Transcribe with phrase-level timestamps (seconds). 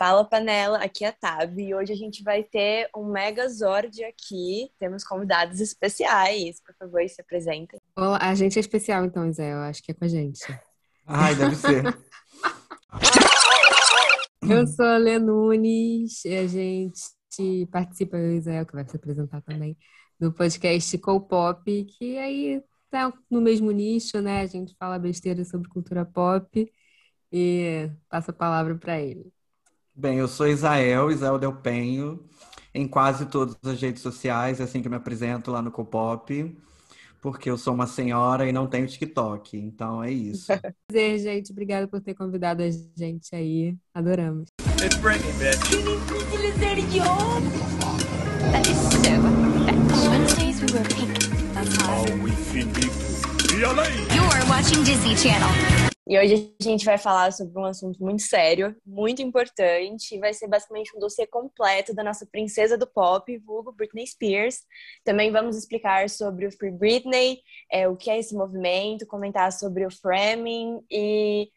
[0.00, 4.70] Fala Panela, aqui é a Tab e hoje a gente vai ter um Megazord aqui.
[4.78, 7.78] Temos convidados especiais, por favor, se apresentem.
[7.94, 10.40] Olá, a gente é especial então, Zé, eu acho que é com a gente.
[11.06, 11.84] Ai, deve ser.
[14.48, 18.88] eu sou a Lê Nunes e a gente participa, eu e o Zé, que vai
[18.88, 19.76] se apresentar também,
[20.18, 24.40] do podcast Co-Pop, que aí tá no mesmo nicho, né?
[24.40, 26.72] A gente fala besteira sobre cultura pop
[27.30, 29.30] e passa a palavra para ele.
[30.00, 32.18] Bem, eu sou Isael, Isael Del Penho,
[32.72, 36.56] em quase todas as redes sociais, é assim que eu me apresento lá no Copop,
[37.20, 40.46] porque eu sou uma senhora e não tenho TikTok, então é isso.
[40.88, 44.48] Prazer, gente, obrigada por ter convidado a gente aí, adoramos.
[44.82, 45.60] It's Britney, bitch.
[48.52, 51.12] That is so Wednesdays we wear pink.
[51.52, 52.08] That's hot.
[52.22, 52.30] We
[53.54, 55.89] You are watching Disney Channel.
[56.10, 60.34] E hoje a gente vai falar sobre um assunto muito sério, muito importante, e vai
[60.34, 64.62] ser basicamente um dossiê completo da nossa princesa do pop, vulgo Britney Spears.
[65.04, 69.86] Também vamos explicar sobre o Free Britney, é, o que é esse movimento, comentar sobre
[69.86, 71.48] o framing e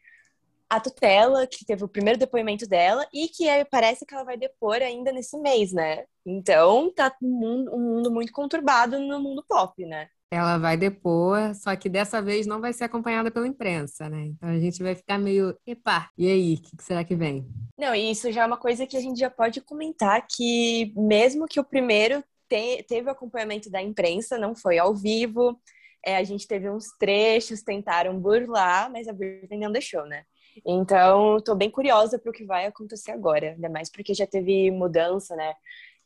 [0.70, 4.36] a tutela, que teve o primeiro depoimento dela, e que é, parece que ela vai
[4.36, 6.04] depor ainda nesse mês, né?
[6.24, 10.08] Então tá um mundo, um mundo muito conturbado no mundo pop, né?
[10.34, 14.26] Ela vai depor, só que dessa vez não vai ser acompanhada pela imprensa, né?
[14.26, 17.46] Então a gente vai ficar meio, epa, e aí, o que, será que vem?
[17.78, 21.46] Não, e isso já é uma coisa que a gente já pode comentar que mesmo
[21.46, 25.56] que o primeiro te, teve o acompanhamento da imprensa, não foi ao vivo,
[26.04, 30.24] é, a gente teve uns trechos, tentaram burlar, mas a Britney não deixou, né?
[30.64, 34.70] Então, estou bem curiosa para o que vai acontecer agora, ainda mais porque já teve
[34.70, 35.54] mudança, né?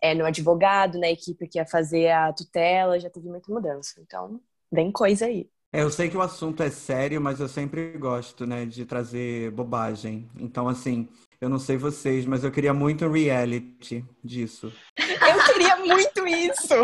[0.01, 4.01] É, no advogado, na equipe que ia fazer a tutela, já teve muita mudança.
[4.01, 4.41] Então,
[4.71, 5.49] vem coisa aí.
[5.73, 9.51] É, eu sei que o assunto é sério, mas eu sempre gosto, né, de trazer
[9.51, 10.29] bobagem.
[10.39, 11.09] Então, assim,
[11.41, 14.72] eu não sei vocês, mas eu queria muito reality disso.
[14.97, 16.75] Eu queria muito isso!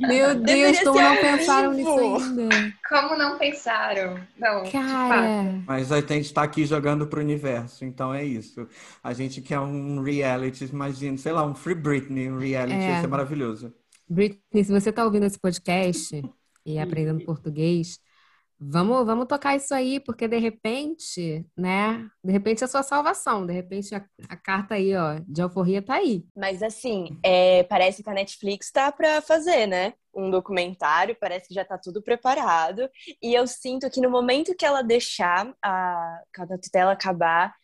[0.00, 2.74] Meu Deus, como não pensaram nisso ainda?
[2.88, 4.20] Como não pensaram?
[4.36, 5.62] Não, Cara.
[5.66, 8.66] Mas a gente está aqui jogando pro universo, então é isso.
[9.02, 12.94] A gente quer um reality, imagina, sei lá, um Free Britney, um reality, é.
[12.94, 13.72] ia ser maravilhoso.
[14.08, 16.22] Britney, se você está ouvindo esse podcast
[16.64, 18.00] e aprendendo português,
[18.58, 22.08] Vamos, vamos tocar isso aí, porque de repente, né?
[22.24, 25.82] De repente é a sua salvação, de repente a, a carta aí, ó, de alforria
[25.82, 26.24] tá aí.
[26.34, 29.92] Mas assim, é, parece que a Netflix tá para fazer, né?
[30.14, 32.88] Um documentário, parece que já tá tudo preparado.
[33.22, 37.54] E eu sinto que no momento que ela deixar a, a tutela acabar,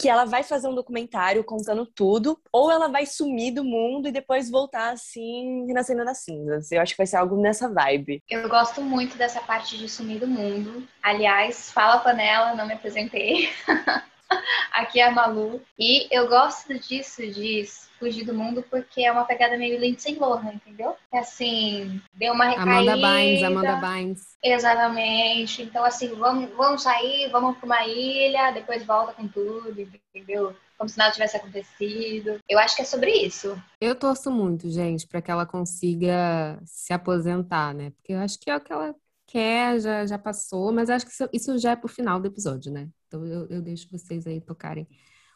[0.00, 4.12] que ela vai fazer um documentário contando tudo, ou ela vai sumir do mundo e
[4.12, 6.72] depois voltar assim, renascendo das cinzas.
[6.72, 8.22] Eu acho que vai ser algo nessa vibe.
[8.28, 10.88] Eu gosto muito dessa parte de sumir do mundo.
[11.02, 13.50] Aliás, fala panela, não me apresentei.
[14.72, 15.60] Aqui é a Malu.
[15.78, 17.64] E eu gosto disso, de
[17.98, 20.96] fugir do mundo, porque é uma pegada meio Lindsay Lohan, entendeu?
[21.12, 22.92] É assim, deu uma recaída.
[22.92, 24.36] Amanda Bynes, Amanda Bynes.
[24.42, 25.62] Exatamente.
[25.62, 29.78] Então, assim, vamos, vamos sair, vamos para uma ilha, depois volta com tudo,
[30.14, 30.56] entendeu?
[30.78, 32.38] Como se nada tivesse acontecido.
[32.48, 33.60] Eu acho que é sobre isso.
[33.78, 37.90] Eu torço muito, gente, para que ela consiga se aposentar, né?
[37.90, 38.94] Porque eu acho que é o que ela
[39.30, 42.88] quer, já, já passou, mas acho que isso, já é pro final do episódio, né?
[43.06, 44.88] Então eu, eu deixo vocês aí tocarem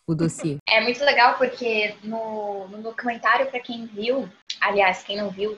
[0.07, 0.59] o dossiê.
[0.69, 4.29] É muito legal porque no, no documentário, para quem viu,
[4.61, 5.57] aliás, quem não viu,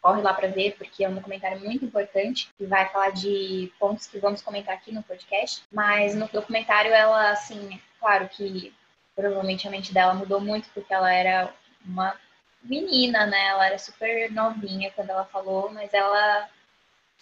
[0.00, 4.06] corre lá para ver, porque é um documentário muito importante e vai falar de pontos
[4.06, 5.62] que vamos comentar aqui no podcast.
[5.70, 8.72] Mas no documentário, ela, assim, claro que
[9.14, 11.52] provavelmente a mente dela mudou muito, porque ela era
[11.84, 12.14] uma
[12.62, 13.48] menina, né?
[13.48, 16.48] Ela era super novinha quando ela falou, mas ela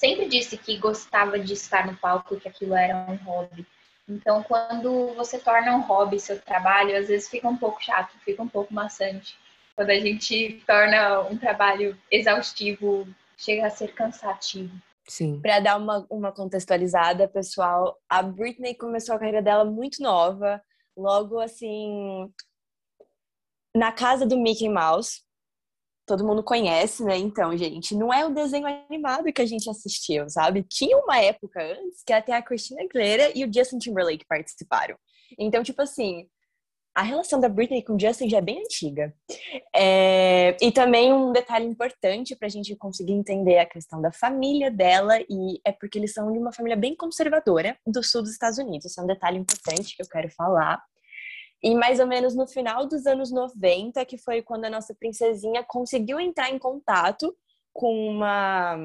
[0.03, 3.65] sempre disse que gostava de estar no palco, que aquilo era um hobby.
[4.09, 8.43] Então, quando você torna um hobby seu trabalho, às vezes fica um pouco chato, fica
[8.43, 9.39] um pouco maçante.
[9.77, 14.75] Quando a gente torna um trabalho exaustivo, chega a ser cansativo.
[15.07, 15.41] Sim.
[15.41, 20.61] Para dar uma, uma contextualizada, pessoal, a Britney começou a carreira dela muito nova,
[20.97, 22.29] logo assim,
[23.75, 25.22] na casa do Mickey Mouse
[26.07, 27.16] todo mundo conhece, né?
[27.16, 30.65] Então, gente, não é o desenho animado que a gente assistiu, sabe?
[30.69, 34.97] Tinha uma época antes que até a Christina Aguilera e o Justin Timberlake participaram.
[35.39, 36.27] Então, tipo assim,
[36.95, 39.15] a relação da Britney com o Justin já é bem antiga.
[39.75, 40.57] É...
[40.60, 45.19] E também um detalhe importante para a gente conseguir entender a questão da família dela,
[45.21, 48.87] e é porque eles são de uma família bem conservadora do sul dos Estados Unidos.
[48.87, 50.83] Isso é um detalhe importante que eu quero falar.
[51.62, 55.62] E mais ou menos no final dos anos 90, que foi quando a nossa princesinha
[55.62, 57.36] conseguiu entrar em contato
[57.72, 58.76] com uma,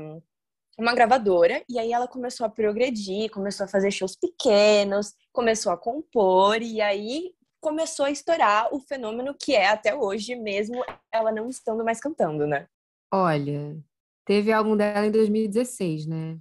[0.77, 5.77] uma gravadora, e aí ela começou a progredir, começou a fazer shows pequenos, começou a
[5.77, 11.50] compor, e aí começou a estourar o fenômeno que é até hoje, mesmo ela não
[11.50, 12.68] estando mais cantando, né?
[13.12, 13.75] Olha,
[14.24, 16.38] teve álbum dela em 2016, né?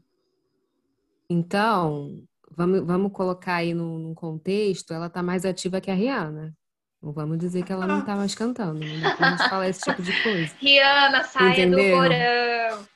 [1.28, 2.22] Então,
[2.56, 6.54] vamos, vamos colocar aí num, num contexto, ela tá mais ativa que a Rihanna.
[7.02, 9.80] Não vamos dizer que ela não tá mais cantando, não dá pra gente falar esse
[9.82, 10.52] tipo de coisa.
[10.58, 11.78] Rihanna, saia Entendeu?
[11.78, 12.86] do porão.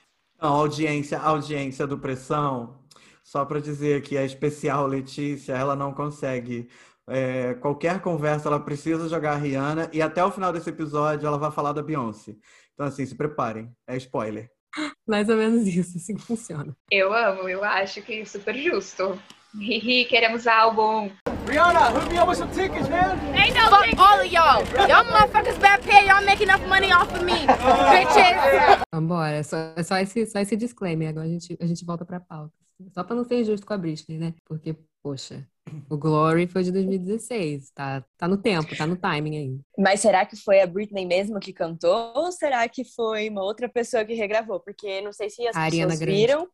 [0.41, 2.81] Não, audiência, audiência do Pressão,
[3.23, 6.69] só para dizer que a especial Letícia, ela não consegue.
[7.09, 11.39] é, qualquer conversa, ela precisa jogar a Rihanna e até o final desse episódio ela
[11.39, 12.37] vai falar da Beyoncé.
[12.73, 13.71] Então, assim, se preparem.
[13.87, 14.49] É spoiler.
[15.07, 16.75] Mais ou menos isso, assim que funciona.
[16.91, 19.21] Eu amo, eu acho que é super justo.
[19.58, 21.11] Hihi, queremos álbum.
[21.47, 23.19] Rihanna, hook me up with some tickets, man.
[23.35, 24.62] Ain't no Fuck all of y'all.
[24.88, 26.06] Y'all motherfuckers better pay.
[26.06, 27.32] Y'all make enough money off of me.
[27.91, 28.85] Bitches.
[28.94, 31.08] Vambora, é só, é só esse, só esse disclaimer.
[31.08, 32.52] Agora a gente, a gente volta pra pauta.
[32.94, 34.35] Só pra não ser injusto com a Britney, né?
[34.47, 35.44] Porque, poxa,
[35.91, 37.73] o Glory foi de 2016.
[37.73, 39.62] Tá, tá no tempo, tá no timing ainda.
[39.76, 42.12] Mas será que foi a Britney mesmo que cantou?
[42.14, 44.61] Ou será que foi uma outra pessoa que regravou?
[44.61, 46.49] Porque não sei se as A Ariana pessoas Grande.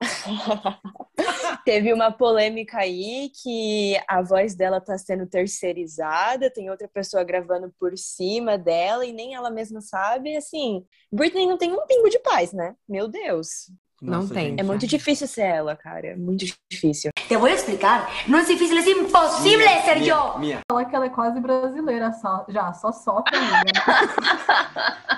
[1.64, 7.72] Teve uma polêmica aí que a voz dela tá sendo terceirizada, tem outra pessoa gravando
[7.78, 10.36] por cima dela e nem ela mesma sabe.
[10.36, 12.74] Assim, Britney não tem um pingo de paz, né?
[12.88, 13.70] Meu Deus.
[14.00, 14.56] Não tem.
[14.58, 16.08] É muito difícil ser ela, cara.
[16.08, 17.10] É muito difícil.
[17.28, 18.08] Te voy a explicar.
[18.26, 20.16] No es difícil, es imposible ser yo.
[20.70, 22.90] Fala que ela é quase brasileira só, já, só
[23.26, 23.70] amiga.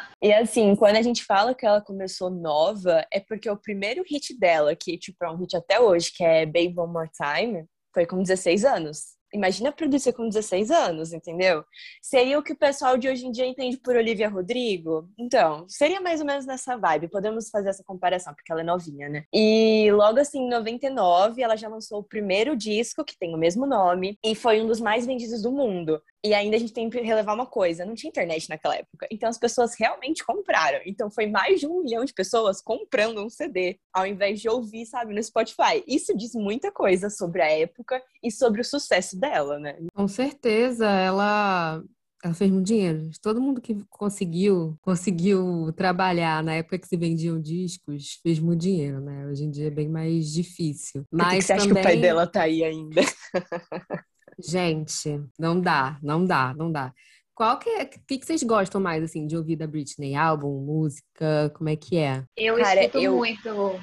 [0.23, 4.39] E assim, quando a gente fala que ela começou nova, é porque o primeiro hit
[4.39, 8.07] dela, que tipo, é um hit até hoje, que é Baby One More Time, foi
[8.07, 9.17] com 16 anos.
[9.33, 11.65] Imagina produzir com 16 anos, entendeu?
[12.01, 15.09] Seria o que o pessoal de hoje em dia entende por Olivia Rodrigo?
[15.19, 17.09] Então, seria mais ou menos nessa vibe.
[17.09, 19.25] Podemos fazer essa comparação, porque ela é novinha, né?
[19.33, 23.67] E logo assim, em 99, ela já lançou o primeiro disco, que tem o mesmo
[23.67, 26.01] nome, e foi um dos mais vendidos do mundo.
[26.25, 29.09] E ainda a gente tem que relevar uma coisa: não tinha internet naquela época.
[29.11, 30.81] Então as pessoas realmente compraram.
[30.87, 34.87] Então foi mais de um milhão de pessoas comprando um CD, ao invés de ouvir,
[34.87, 35.83] sabe, no Spotify.
[35.87, 39.77] Isso diz muita coisa sobre a época e sobre o sucesso dela, né?
[39.95, 41.83] Com certeza, ela,
[42.25, 43.09] ela fez muito dinheiro.
[43.23, 49.01] Todo mundo que conseguiu, conseguiu trabalhar na época que se vendiam discos, fez muito dinheiro,
[49.01, 49.27] né?
[49.27, 51.05] Hoje em dia é bem mais difícil.
[51.05, 53.01] Por que que Mas você acha que o pai também- dela tá aí ainda?
[54.39, 56.93] Gente, não dá, não dá, não dá.
[57.35, 60.15] Qual que é, que, que vocês gostam mais, assim, de ouvir da Britney?
[60.15, 62.25] Álbum, música, como é que é?
[62.37, 63.81] Eu Cara, escuto eu- muito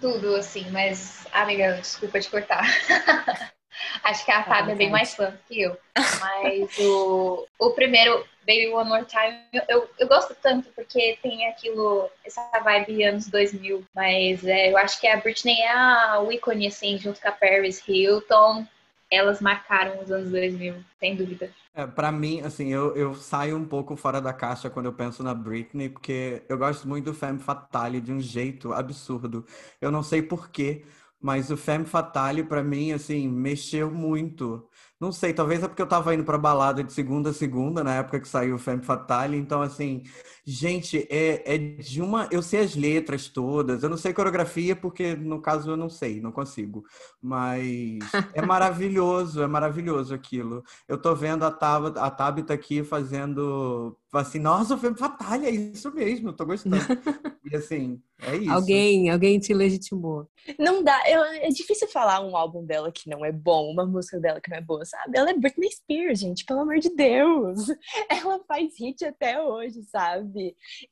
[0.00, 2.64] tudo, assim, mas, amiga, desculpa te cortar.
[4.02, 5.76] Acho que a Fábia é bem mais fã que eu.
[5.96, 12.08] Mas o, o primeiro, Baby One More Time, eu, eu gosto tanto porque tem aquilo,
[12.24, 13.84] essa vibe anos 2000.
[13.94, 17.32] Mas é, eu acho que a Britney é a, o ícone, assim, junto com a
[17.32, 18.66] Paris Hilton.
[19.10, 21.50] Elas marcaram os anos 2000, sem dúvida.
[21.74, 25.22] É, para mim, assim, eu, eu saio um pouco fora da caixa quando eu penso
[25.22, 29.46] na Britney, porque eu gosto muito do Femme Fatale de um jeito absurdo.
[29.80, 30.84] Eu não sei por quê,
[31.20, 34.68] mas o Femme Fatale, pra mim, assim, mexeu muito.
[35.00, 37.96] Não sei, talvez é porque eu tava indo pra balada de segunda a segunda, na
[37.96, 40.02] época que saiu o Femme Fatale, então, assim,
[40.50, 42.28] gente, é, é de uma.
[42.30, 46.20] Eu sei as letras todas, eu não sei coreografia, porque no caso eu não sei,
[46.20, 46.84] não consigo.
[47.22, 47.98] Mas
[48.32, 50.64] é maravilhoso, é maravilhoso aquilo.
[50.88, 55.92] Eu tô vendo a Tabata, a Tabita aqui fazendo assim, nossa, foi batalha, é isso
[55.94, 56.76] mesmo, eu tô gostando.
[57.50, 58.50] E assim, é isso.
[58.52, 60.28] Alguém, alguém te legitimou.
[60.58, 64.20] Não dá, eu- é difícil falar um álbum dela que não é bom, uma música
[64.20, 65.16] dela que não é boa, sabe?
[65.16, 67.68] Ela é Britney Spears, gente, pelo amor de Deus.
[68.10, 70.37] Ela faz hit até hoje, sabe?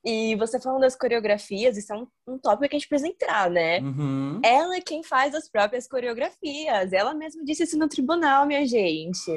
[0.04, 3.50] E você falando das coreografias, isso é um, um tópico que a gente precisa entrar,
[3.50, 3.80] né?
[3.80, 4.40] Uhum.
[4.44, 6.92] Ela é quem faz as próprias coreografias.
[6.92, 9.30] Ela mesma disse isso no tribunal, minha gente.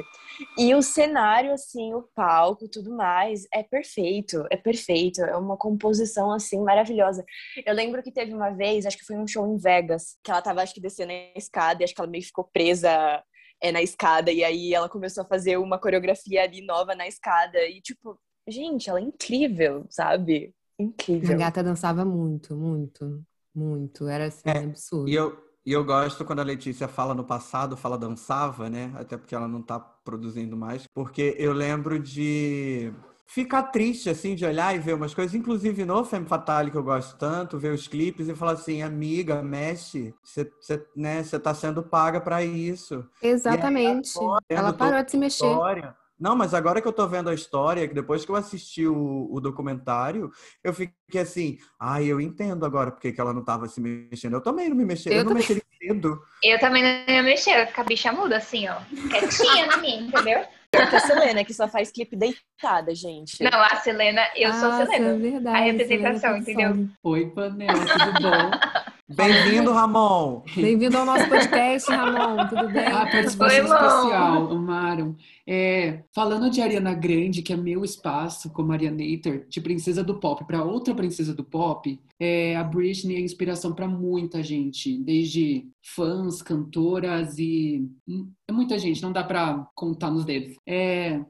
[0.58, 5.20] E o cenário, assim, o palco, tudo mais, é perfeito, é perfeito.
[5.22, 7.24] É uma composição, assim, maravilhosa.
[7.64, 10.42] Eu lembro que teve uma vez, acho que foi um show em Vegas, que ela
[10.42, 13.22] tava, acho que, descendo a escada e acho que ela meio ficou presa
[13.60, 14.32] é, na escada.
[14.32, 17.58] E aí ela começou a fazer uma coreografia ali nova na escada.
[17.66, 20.54] E, tipo, gente, ela é incrível, sabe?
[20.78, 21.38] A Incrível.
[21.38, 23.22] gata dançava muito, muito,
[23.54, 24.06] muito.
[24.08, 25.08] Era assim, É, absurdo.
[25.08, 28.92] E eu, e eu gosto quando a Letícia fala no passado, fala dançava, né?
[28.96, 30.84] Até porque ela não tá produzindo mais.
[30.94, 32.92] Porque eu lembro de
[33.26, 36.82] ficar triste, assim, de olhar e ver umas coisas, inclusive no Femme Fatale, que eu
[36.82, 40.50] gosto tanto, ver os clipes e falar assim, amiga, mexe, você
[40.96, 43.06] né, você tá sendo paga pra isso.
[43.22, 44.18] Exatamente.
[44.18, 45.46] agora, Ela vendo parou de se mexer.
[45.46, 45.96] história.
[46.20, 49.26] Não, mas agora que eu tô vendo a história, que depois que eu assisti o,
[49.32, 50.30] o documentário,
[50.62, 54.34] eu fiquei assim, ai, eu entendo agora porque que ela não tava se mexendo.
[54.34, 55.38] Eu também não me mexi, eu, Eu não também.
[55.40, 56.22] mexeria cedo.
[56.42, 58.76] Eu também não ia mexer, eu ia ficar bicha muda, assim, ó.
[59.08, 60.44] Quietinha na minha, entendeu?
[60.72, 63.42] A Selena, que só faz clipe deitada, gente.
[63.42, 65.08] Não, a Selena, eu sou a Selena.
[65.08, 66.88] é verdade, a representação, Selena entendeu?
[67.02, 68.50] Oi, Panela, tudo bom?
[69.12, 70.44] Bem-vindo, Ramon!
[70.54, 72.46] Bem-vindo ao nosso podcast, Ramon.
[72.46, 72.86] Tudo bem?
[72.86, 73.88] Ah, participação Oi, irmão.
[73.88, 75.16] especial, amaram.
[75.44, 80.44] É, falando de Ariana Grande, que é meu espaço como Arianator, de princesa do pop
[80.44, 86.40] para outra princesa do pop, é, a Britney é inspiração para muita gente, desde fãs,
[86.40, 90.54] cantoras e hum, é muita gente, não dá para contar nos dedos.
[90.64, 91.20] É,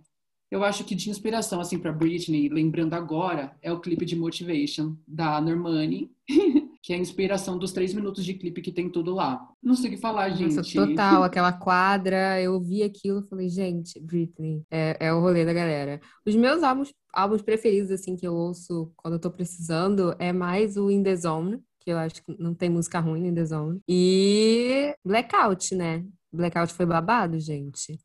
[0.51, 4.97] eu acho que de inspiração assim para Britney, lembrando agora, é o clipe de Motivation
[5.09, 6.11] da Normani.
[6.83, 9.47] Que é a inspiração dos três minutos de clipe que tem tudo lá.
[9.63, 10.57] Não sei o que falar, gente.
[10.57, 15.45] Nossa, total, aquela quadra, eu vi aquilo e falei, gente, Britney, é, é o rolê
[15.45, 16.01] da galera.
[16.25, 20.79] Os meus álbuns, álbuns preferidos, assim, que eu ouço quando eu tô precisando, é mais
[20.79, 23.45] o In The Zone, que eu acho que não tem música ruim no In The
[23.45, 26.05] Zone, e Blackout, né?
[26.33, 27.99] Blackout foi babado, gente.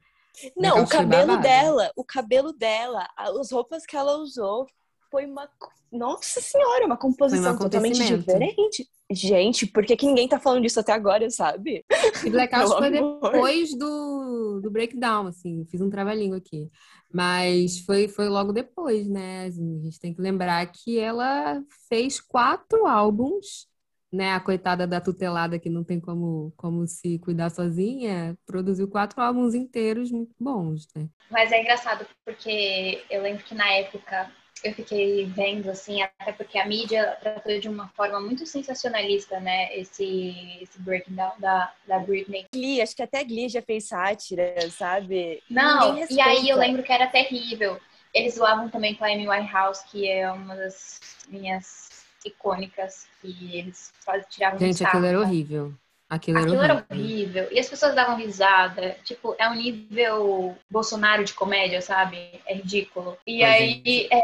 [0.55, 4.67] Não, o Blackout cabelo dela, o cabelo dela, as roupas que ela usou
[5.15, 5.49] foi uma.
[5.89, 8.85] Nossa senhora, uma composição um totalmente diferente.
[9.09, 11.85] Gente, por que, que ninguém tá falando disso até agora, sabe?
[12.25, 16.69] E Blackout foi depois do, do breakdown, assim, fiz um trabalhinho aqui.
[17.13, 19.45] Mas foi, foi logo depois, né?
[19.45, 23.67] Assim, a gente tem que lembrar que ela fez quatro álbuns,
[24.11, 24.33] né?
[24.33, 29.53] A coitada da tutelada que não tem como, como se cuidar sozinha, produziu quatro álbuns
[29.53, 31.07] inteiros muito bons, né?
[31.31, 34.29] Mas é engraçado porque eu lembro que na época
[34.65, 39.75] eu fiquei vendo assim, até porque a mídia tratou de uma forma muito sensacionalista, né?
[39.77, 42.45] Esse, esse breakdown da, da Britney.
[42.51, 45.43] Glee, acho que até Glee já fez sátira, sabe?
[45.49, 47.79] Não, e aí eu lembro que era terrível.
[48.13, 53.93] Eles zoavam também com a Amy Winehouse, que é uma das minhas icônicas, que eles
[54.03, 55.73] quase tiravam Gente, sarro, aquilo era horrível.
[56.09, 57.43] Aquilo era Aquilo era horrível.
[57.43, 57.47] horrível.
[57.51, 58.97] E as pessoas davam risada.
[59.03, 62.41] Tipo, é um nível Bolsonaro de comédia, sabe?
[62.45, 63.17] É ridículo.
[63.27, 63.69] E Mas, aí.
[63.85, 64.21] gente, É...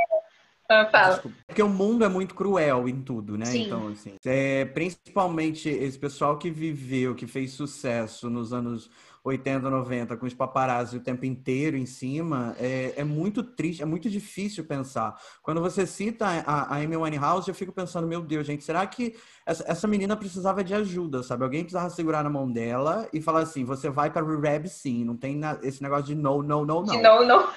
[0.72, 1.14] Ah, fala.
[1.14, 1.38] Desculpa.
[1.48, 3.46] Porque o mundo é muito cruel em tudo, né?
[3.46, 3.64] Sim.
[3.66, 8.90] Então, assim, é, principalmente esse pessoal que viveu, que fez sucesso nos anos
[9.24, 13.86] 80, 90, com os paparazzi o tempo inteiro em cima, é, é muito triste, é
[13.86, 15.16] muito difícil pensar.
[15.44, 19.16] Quando você cita a, a Amy Winehouse, eu fico pensando, meu Deus, gente, será que
[19.46, 21.44] essa, essa menina precisava de ajuda, sabe?
[21.44, 25.16] Alguém precisava segurar na mão dela e falar assim, você vai para rehab sim, não
[25.16, 27.20] tem na- esse negócio de no, no, no, De não.
[27.24, 27.50] não, não.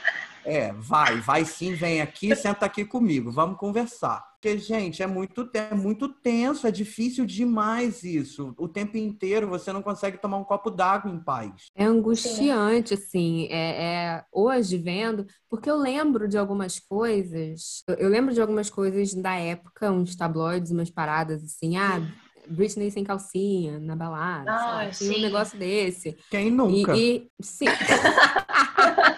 [0.47, 4.23] É, vai, vai sim, vem aqui, senta aqui comigo, vamos conversar.
[4.35, 8.55] Porque, gente, é muito, é muito tenso, é difícil demais isso.
[8.59, 11.71] O tempo inteiro você não consegue tomar um copo d'água em paz.
[11.75, 18.09] É angustiante, assim, é, é, hoje vendo, porque eu lembro de algumas coisas, eu, eu
[18.11, 22.03] lembro de algumas coisas da época, uns tabloides, umas paradas assim, ah,
[22.47, 25.11] Britney sem calcinha, na balada, Ah, sabe?
[25.17, 26.15] Um negócio desse.
[26.31, 26.95] Quem E, nunca?
[26.95, 27.67] e- sim.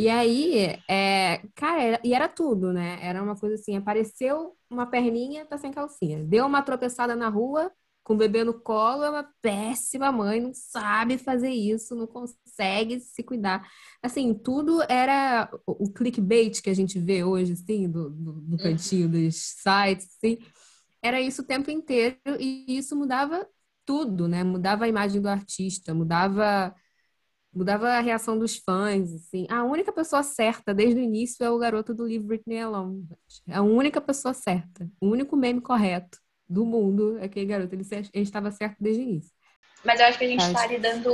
[0.00, 2.98] E aí, é, cara, era- e era tudo, né?
[3.02, 6.24] Era uma coisa assim, apareceu uma perninha, tá sem calcinha.
[6.24, 7.70] Deu uma tropeçada na rua,
[8.02, 12.98] com o bebê no colo, é uma péssima mãe, não sabe fazer isso, não consegue
[13.00, 13.68] se cuidar.
[14.02, 19.06] Assim, tudo era o clickbait que a gente vê hoje, assim, do, do, do cantinho
[19.08, 20.38] dos sites, assim.
[21.02, 23.46] Era isso o tempo inteiro e isso mudava
[23.86, 24.44] tudo, né?
[24.44, 26.74] Mudava a imagem do artista, mudava
[27.52, 29.46] mudava a reação dos fãs, assim.
[29.50, 33.06] A única pessoa certa desde o início é o garoto do livro Britney Alone.
[33.48, 37.74] É a única pessoa certa, o único meme correto do mundo é aquele garoto.
[37.74, 39.32] Ele, ele estava certo desde o início.
[39.84, 40.52] Mas eu acho que a gente Acho.
[40.52, 41.10] tá lidando,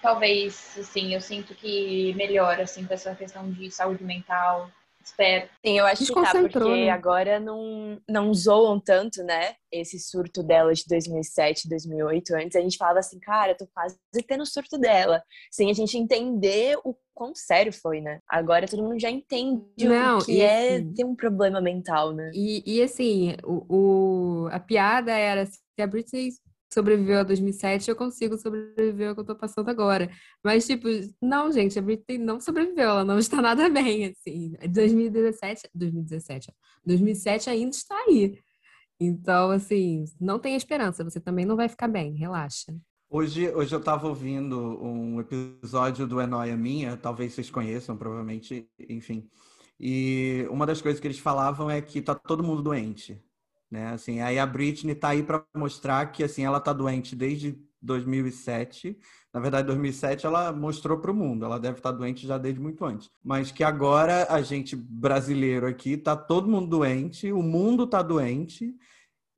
[0.00, 4.68] talvez, assim, eu sinto que melhora, assim, com essa questão de saúde mental.
[5.04, 5.48] Espero.
[5.64, 6.90] Sim, eu acho que tá, porque né?
[6.90, 9.54] agora não, não zoam tanto, né?
[9.70, 12.34] Esse surto dela de 2007, 2008.
[12.34, 15.22] Antes a gente falava assim, cara, eu tô quase tendo o surto dela.
[15.50, 18.20] Sem a gente entender o quão sério foi, né?
[18.28, 22.12] Agora todo mundo já entende Não, o que e é assim- ter um problema mental,
[22.12, 22.30] né?
[22.34, 26.30] E, e assim, o, o- a piada era se a Britney
[26.72, 30.10] sobreviveu a 2007, eu consigo sobreviver ao que eu tô passando agora.
[30.42, 30.88] Mas, tipo,
[31.20, 34.54] não, gente, a Britney não sobreviveu, ela não está nada bem, assim.
[34.68, 38.38] 2017, 2017, ó, 2007 ainda está aí.
[39.00, 42.74] Então, assim, não tem esperança, você também não vai ficar bem, relaxa.
[43.10, 48.66] Hoje, hoje eu estava ouvindo um episódio do É Nóia Minha, talvez vocês conheçam, provavelmente,
[48.88, 49.28] enfim.
[49.78, 53.20] E uma das coisas que eles falavam é que tá todo mundo doente,
[53.72, 53.88] né?
[53.88, 58.98] Assim, aí a Britney tá aí para mostrar que assim ela tá doente desde 2007.
[59.32, 61.46] Na verdade, 2007 ela mostrou para o mundo.
[61.46, 63.08] Ela deve estar doente já desde muito antes.
[63.24, 68.76] Mas que agora a gente brasileiro aqui tá todo mundo doente, o mundo tá doente.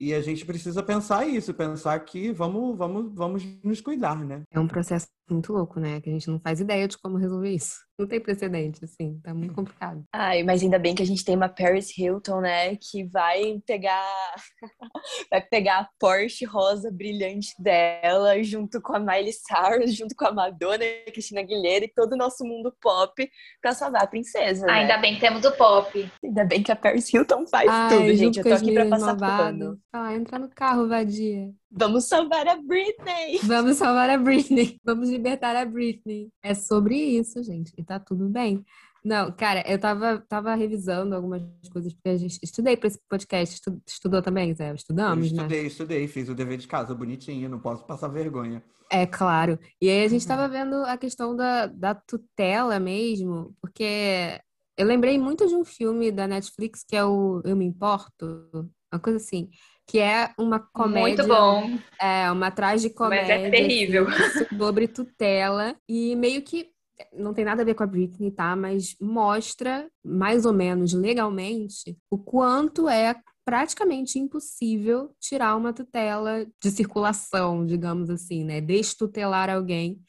[0.00, 4.42] E a gente precisa pensar isso, pensar que vamos, vamos, vamos nos cuidar, né?
[4.50, 6.00] É um processo Muito louco, né?
[6.00, 7.82] Que a gente não faz ideia de como resolver isso.
[7.96, 10.02] Não tem precedente, assim, tá muito complicado.
[10.12, 12.74] Ai, mas ainda bem que a gente tem uma Paris Hilton, né?
[12.74, 14.34] Que vai pegar
[15.30, 20.32] vai pegar a Porsche rosa brilhante dela junto com a Miley Cyrus, junto com a
[20.32, 23.30] Madonna, a Cristina Aguilera e todo o nosso mundo pop
[23.62, 24.66] pra salvar a princesa.
[24.66, 24.72] né?
[24.72, 26.10] Ainda bem que temos o pop.
[26.24, 28.38] Ainda bem que a Paris Hilton faz Ai, tudo, gente.
[28.40, 29.78] Eu tô aqui pra passar pano.
[29.92, 31.54] Ah, entra no carro, vadia.
[31.76, 33.38] Vamos salvar a Britney!
[33.44, 34.78] Vamos salvar a Britney.
[34.84, 36.28] Vamos libertar a Britney.
[36.42, 37.72] É sobre isso, gente.
[37.76, 38.64] E tá tudo bem.
[39.04, 43.56] Não, cara, eu tava, tava revisando algumas coisas, porque a gente estudei pra esse podcast.
[43.56, 44.70] Estu- estudou também, Zé?
[44.70, 45.36] Eu Estudamos, né?
[45.42, 48.62] estudei, estudei, fiz o dever de casa bonitinho, não posso passar vergonha.
[48.90, 49.58] É claro.
[49.80, 50.28] E aí a gente Uhum.
[50.28, 54.40] tava vendo a questão da, da tutela mesmo, porque
[54.78, 58.48] eu lembrei muito de um filme da Netflix que é o Eu Me Importo,
[58.92, 59.50] uma coisa assim,
[59.86, 61.24] que é uma comédia.
[61.24, 61.78] Muito bom.
[62.00, 63.38] É, uma tragicomédia.
[63.38, 64.08] Mas é terrível.
[64.08, 65.76] assim, sobre tutela.
[65.88, 66.70] E meio que
[67.12, 68.54] não tem nada a ver com a Britney, tá?
[68.54, 73.14] Mas mostra, mais ou menos legalmente, o quanto é
[73.44, 78.60] praticamente impossível tirar uma tutela de circulação, digamos assim, né?
[78.60, 80.00] Destutelar alguém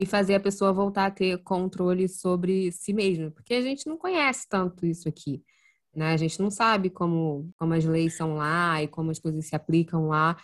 [0.00, 3.30] e fazer a pessoa voltar a ter controle sobre si mesma.
[3.30, 5.42] Porque a gente não conhece tanto isso aqui.
[5.96, 6.12] Né?
[6.12, 9.56] A gente não sabe como, como as leis são lá e como as coisas se
[9.56, 10.36] aplicam lá.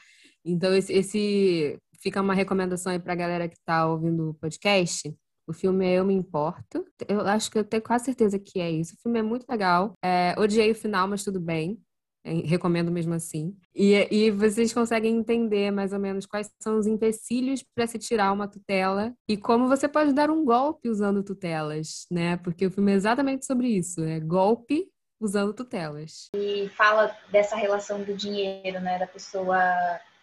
[0.45, 5.15] Então, esse, esse fica uma recomendação aí pra galera que tá ouvindo o podcast.
[5.47, 6.85] O filme é Eu Me Importo.
[7.07, 8.95] Eu acho que eu tenho quase certeza que é isso.
[8.95, 9.93] O filme é muito legal.
[10.03, 11.79] É, odiei o final, mas tudo bem.
[12.25, 13.57] É, recomendo mesmo assim.
[13.75, 18.33] E, e vocês conseguem entender mais ou menos quais são os empecilhos para se tirar
[18.33, 22.37] uma tutela e como você pode dar um golpe usando tutelas, né?
[22.37, 24.03] Porque o filme é exatamente sobre isso.
[24.03, 24.87] É golpe
[25.25, 26.29] usando tutelas.
[26.35, 28.99] E fala dessa relação do dinheiro, né?
[28.99, 29.57] Da pessoa.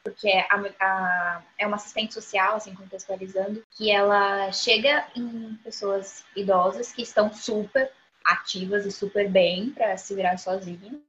[0.04, 6.94] Porque a, a- é uma assistente social, assim, contextualizando, que ela chega em pessoas idosas
[6.94, 7.92] que estão super
[8.24, 11.00] ativas e super bem para se virar sozinha.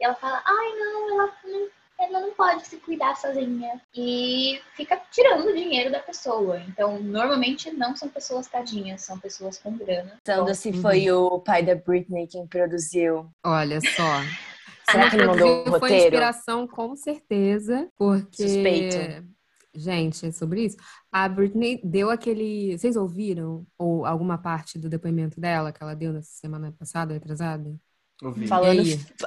[0.00, 3.80] E ela fala, ai não, ela não, ela não pode se cuidar sozinha.
[3.94, 6.60] E fica tirando o dinheiro da pessoa.
[6.68, 10.18] Então, normalmente não são pessoas tadinhas, são pessoas com grana.
[10.24, 13.28] Pensando se foi o pai da Britney quem produziu.
[13.44, 14.20] Olha só.
[14.90, 16.04] Será que ele mandou o Foi roteiro?
[16.04, 18.42] inspiração, com certeza, porque.
[18.42, 19.28] Suspeito.
[19.74, 20.76] Gente, é sobre isso.
[21.12, 22.76] A Britney deu aquele.
[22.78, 23.66] Vocês ouviram?
[23.76, 27.76] Ou alguma parte do depoimento dela que ela deu na semana passada, atrasada?
[28.22, 28.48] Ouvi.
[28.48, 28.82] Falando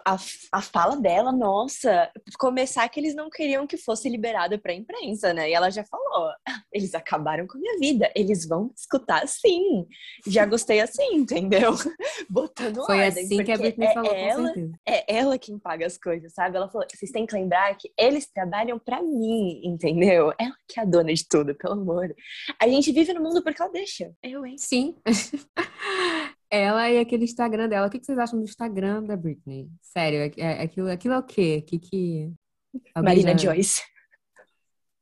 [0.06, 0.18] a,
[0.52, 5.50] a fala dela, nossa, começar que eles não queriam que fosse liberado pra imprensa, né?
[5.50, 6.30] E ela já falou:
[6.74, 9.88] eles acabaram com a minha vida, eles vão escutar sim.
[10.28, 11.72] Já gostei assim, entendeu?
[12.30, 14.54] Botando Foi ordem, assim que a Britney é falou, ela,
[14.86, 16.58] é ela quem paga as coisas, sabe?
[16.58, 20.34] Ela falou: vocês têm que lembrar que eles trabalham pra mim, entendeu?
[20.38, 22.14] Ela que é a dona de tudo, pelo amor.
[22.60, 24.12] A gente vive no mundo porque ela deixa.
[24.22, 24.58] Eu, hein?
[24.58, 24.96] Sim.
[26.52, 27.88] Ela e aquele Instagram dela.
[27.88, 29.70] O que que vocês acham do Instagram da Britney?
[29.82, 31.62] Sério, é- é- aquilo, aquilo é o quê?
[31.62, 32.34] Que, que...
[32.94, 33.82] alguém Marina já- Joyce.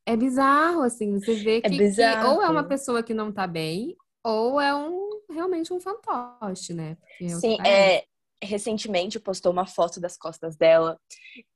[0.06, 2.36] É bizarro, assim, você vê É que, que bizarro.
[2.36, 6.96] ou é uma pessoa que não tá bem, ou é um realmente um fantoche, né?
[6.96, 7.76] Porque que Sim, parece.
[7.76, 8.04] é,
[8.44, 11.00] recentemente postou uma foto das costas dela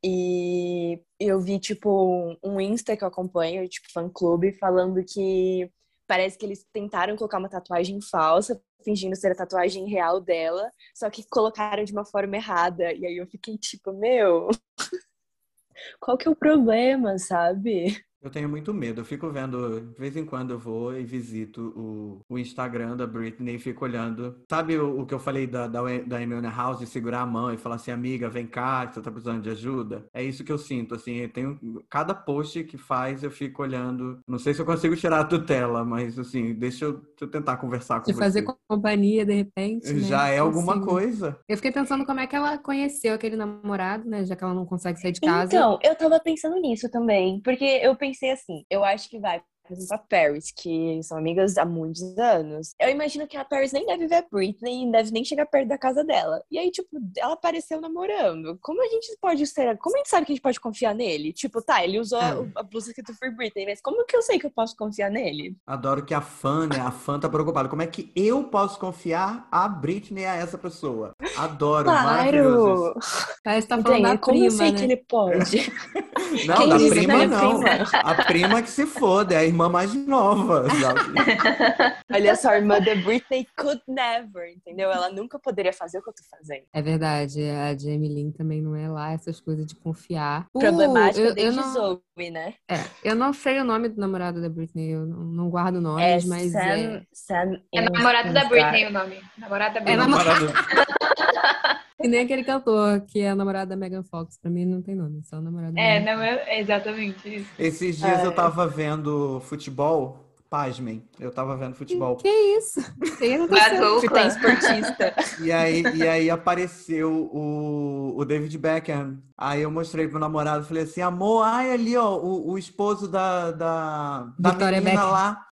[0.03, 5.71] e eu vi, tipo, um Insta que eu acompanho, tipo, fã-clube, falando que
[6.07, 11.09] parece que eles tentaram colocar uma tatuagem falsa, fingindo ser a tatuagem real dela, só
[11.09, 12.93] que colocaram de uma forma errada.
[12.93, 14.49] E aí eu fiquei tipo, meu,
[15.99, 18.03] qual que é o problema, sabe?
[18.23, 19.01] Eu tenho muito medo.
[19.01, 23.05] Eu fico vendo, de vez em quando eu vou e visito o, o Instagram da
[23.05, 24.35] Britney e fico olhando.
[24.49, 27.53] Sabe o, o que eu falei da, da, da Amy House de segurar a mão
[27.53, 30.05] e falar assim, amiga, vem cá, você tá precisando de ajuda?
[30.13, 31.17] É isso que eu sinto, assim.
[31.17, 31.59] Eu tenho,
[31.89, 34.19] cada post que faz eu fico olhando.
[34.25, 37.57] Não sei se eu consigo tirar a tutela, mas assim, deixa eu, deixa eu tentar
[37.57, 38.55] conversar com De fazer você.
[38.69, 39.99] companhia, de repente, né?
[39.99, 40.87] Já é alguma Consigo.
[40.87, 41.37] coisa.
[41.47, 44.23] Eu fiquei pensando como é que ela conheceu aquele namorado, né?
[44.23, 45.53] Já que ela não consegue sair de casa.
[45.53, 49.95] Então, eu tava pensando nisso também, porque eu pensei assim, eu acho que vai, exemplo,
[49.95, 52.73] a Paris, que são amigas há muitos anos.
[52.79, 55.67] Eu imagino que a Paris nem deve ver a Britney, nem deve nem chegar perto
[55.69, 56.41] da casa dela.
[56.51, 58.57] E aí, tipo, ela apareceu namorando.
[58.61, 61.31] Como a gente pode ser, como a gente sabe que a gente pode confiar nele?
[61.31, 62.45] Tipo, tá, ele usou É.
[62.55, 65.55] a, blusa escrito Free Britney, mas como que eu sei que eu posso confiar nele?
[65.65, 66.79] Adoro que a fã, né?
[66.81, 67.69] A fã tá preocupada.
[67.69, 71.13] Como é que eu posso confiar a Britney a essa pessoa?
[71.37, 72.93] Adoro, maravilhoso.
[72.93, 72.99] Claro!
[73.43, 74.13] Parece que tá falando Entende?
[74.13, 74.77] da Como prima, eu sei né?
[74.77, 75.73] que ele pode?
[76.47, 77.59] Não, Quem da prima minha não.
[77.59, 77.83] prima?
[77.93, 81.13] A prima que se foda, é irmã mais nova, sabe?
[82.11, 84.91] Olha só, a irmã da Britney could never, entendeu?
[84.91, 86.63] Ela nunca poderia fazer o que eu tô fazendo.
[86.73, 90.47] É verdade, a Jamie Lynn também não é lá essas coisas de confiar.
[90.53, 92.53] Uh, Problemática eu, eu desde não, Zoe, né?
[92.69, 95.81] é, eu não sei o nome do namorado da Britney, eu não, não guardo É
[95.81, 97.01] nomes, mas Sam, é.
[97.13, 99.21] Sam É namorado da Britney o nome.
[99.37, 99.97] Namorado da É Britney.
[100.07, 100.45] namorado.
[100.45, 104.37] Namorado- E nem aquele cantor que é namorado da Megan Fox.
[104.37, 107.47] Pra mim não tem nome, só namorado da É, não é exatamente isso.
[107.57, 108.25] Esses dias É.
[108.25, 110.22] eu tava vendo futebol,
[110.53, 112.15] pasmem, eu tava vendo futebol.
[112.17, 112.79] Que isso?
[113.17, 114.01] Que aconteceu?
[114.01, 115.15] que tem esportista.
[115.41, 119.17] E aí, e aí apareceu o, o David Beckham.
[119.35, 123.49] Aí eu mostrei pro namorado, falei assim, amor, ai ali, ó, o, o esposo da,
[123.49, 125.11] da, da Victoria menina Beckham.
[125.11, 125.45] lá.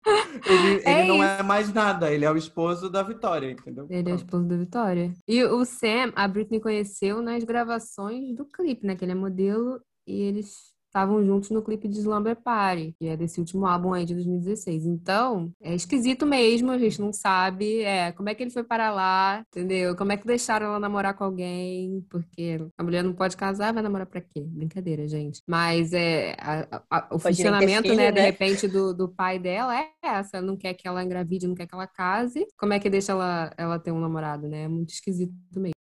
[0.47, 1.25] Ele, É ele não isso.
[1.25, 3.87] é mais nada, ele é o esposo da Vitória, entendeu?
[3.89, 5.15] Ele é o esposo da Vitória.
[5.27, 8.95] E o Sam, a Britney conheceu nas gravações do clipe, né?
[8.95, 13.17] Que ele é modelo e eles estavam juntos no clipe de Slumber Party, que é
[13.17, 14.85] desse último álbum aí de 2016.
[14.87, 18.91] Então, é esquisito mesmo, a gente não sabe é, como é que ele foi para
[18.93, 19.97] lá, entendeu?
[19.97, 23.83] Como é que deixaram ela namorar com alguém, porque a mulher não pode casar, vai
[23.83, 24.41] namorar pra quê?
[24.47, 25.41] Brincadeira, gente.
[25.49, 28.27] Mas é, a- a- o Pode funcionamento, filho, né, de né?
[28.27, 31.75] repente, do, do pai dela é essa, não quer que ela engravide, não quer que
[31.75, 32.47] ela case.
[32.59, 34.65] Como é que deixa ela, ela ter um namorado, né?
[34.65, 35.80] É muito esquisito mesmo.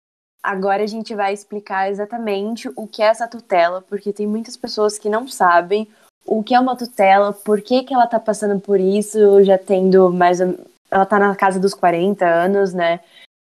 [0.43, 4.99] Agora a gente vai explicar exatamente o que é essa tutela, porque tem muitas pessoas
[4.99, 5.87] que não sabem
[6.25, 10.11] o que é uma tutela, por que, que ela tá passando por isso, já tendo
[10.11, 10.39] mais.
[10.39, 12.99] Ela tá na casa dos 40 anos, né?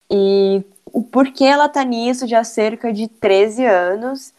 [0.09, 4.33] E o porquê ela tá nisso já há cerca de 13 anos.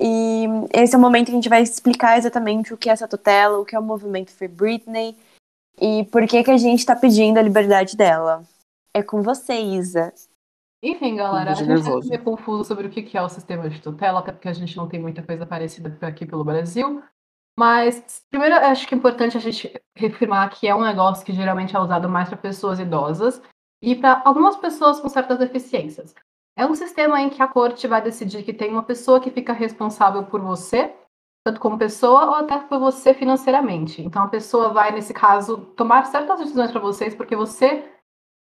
[0.00, 3.06] E esse é o momento que a gente vai explicar exatamente o que é essa
[3.06, 5.16] tutela, o que é o movimento Free Britney
[5.80, 8.42] e por que, que a gente tá pedindo a liberdade dela.
[8.92, 10.12] É com você, Isa.
[10.82, 12.08] Enfim, galera, a gente nervoso.
[12.08, 14.88] meio confuso sobre o que é o sistema de tutela, até porque a gente não
[14.88, 17.00] tem muita coisa parecida aqui pelo Brasil.
[17.56, 21.76] Mas, primeiro, acho que é importante a gente reafirmar que é um negócio que geralmente
[21.76, 23.40] é usado mais para pessoas idosas
[23.80, 26.14] e para algumas pessoas com certas deficiências.
[26.56, 29.52] É um sistema em que a corte vai decidir que tem uma pessoa que fica
[29.52, 30.94] responsável por você,
[31.46, 34.02] tanto como pessoa ou até por você financeiramente.
[34.02, 37.91] Então, a pessoa vai, nesse caso, tomar certas decisões para vocês porque você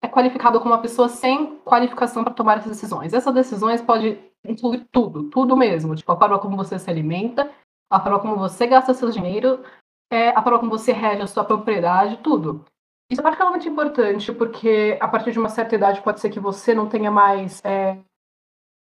[0.03, 3.13] é qualificado como uma pessoa sem qualificação para tomar essas decisões.
[3.13, 5.95] Essas decisões podem incluir tudo, tudo mesmo.
[5.95, 7.51] Tipo, a forma como você se alimenta,
[7.89, 9.63] a forma como você gasta seu dinheiro,
[10.11, 12.65] é, a forma como você rege a sua propriedade, tudo.
[13.09, 16.75] Isso é particularmente importante porque a partir de uma certa idade pode ser que você
[16.75, 17.97] não tenha mais é,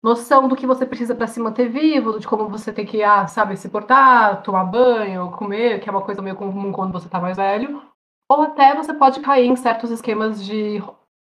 [0.03, 3.27] noção do que você precisa para se manter vivo, de como você tem que, ah,
[3.27, 7.19] sabe, se portar, tomar banho, comer, que é uma coisa meio comum quando você está
[7.19, 7.83] mais velho.
[8.31, 10.83] Ou até você pode cair em certos esquemas de,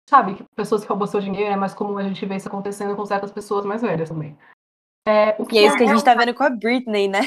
[0.09, 2.95] sabe, que pessoas que roubam seu dinheiro, é mais comum a gente ver isso acontecendo
[2.95, 4.37] com certas pessoas mais velhas também.
[5.07, 7.19] É, o E é isso que a gente tá vendo com a Britney, né?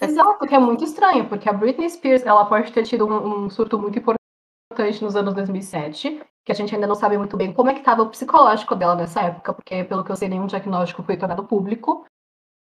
[0.00, 3.50] Exato, que é muito estranho, porque a Britney Spears, ela pode ter tido um, um
[3.50, 7.70] surto muito importante nos anos 2007, que a gente ainda não sabe muito bem como
[7.70, 11.02] é que estava o psicológico dela nessa época, porque pelo que eu sei, nenhum diagnóstico
[11.02, 12.06] foi tornado público.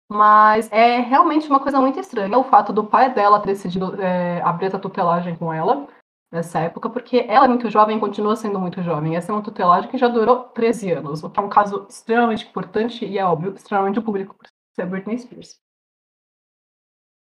[0.10, 4.40] Mas é realmente uma coisa muito estranha o fato do pai dela ter decidido é,
[4.44, 5.88] abrir essa tutelagem com ela
[6.36, 9.16] nessa época, porque ela é muito jovem e continua sendo muito jovem.
[9.16, 12.46] Essa é uma tutelagem que já durou 13 anos, o que é um caso extremamente
[12.46, 15.56] importante e é óbvio, extremamente público por ser Britney Spears.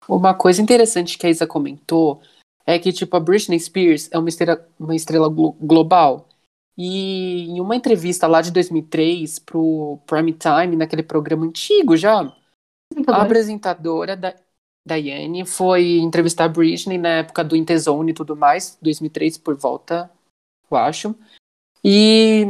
[0.09, 2.21] Uma coisa interessante que a Isa comentou
[2.65, 6.29] é que, tipo, a Britney Spears é uma estrela, uma estrela glo- global.
[6.79, 12.21] E em uma entrevista lá de 2003 pro Prime Time, naquele programa antigo já,
[13.09, 14.35] a apresentadora da
[14.87, 20.09] Diane foi entrevistar a Britney na época do Intezone e tudo mais, 2003 por volta,
[20.71, 21.15] eu acho.
[21.85, 22.47] E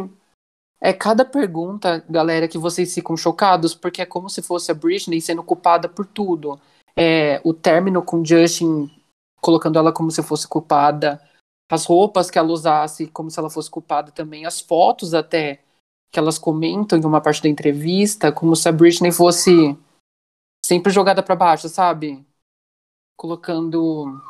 [0.80, 5.20] é cada pergunta, galera, que vocês ficam chocados, porque é como se fosse a Britney
[5.20, 6.60] sendo culpada por tudo.
[6.94, 8.90] É, o término com Justin
[9.40, 11.20] colocando ela como se fosse culpada,
[11.70, 15.60] as roupas que ela usasse como se ela fosse culpada também, as fotos até
[16.10, 19.76] que elas comentam em uma parte da entrevista, como se a Britney fosse
[20.66, 22.26] sempre jogada para baixo, sabe?
[23.16, 24.20] Colocando.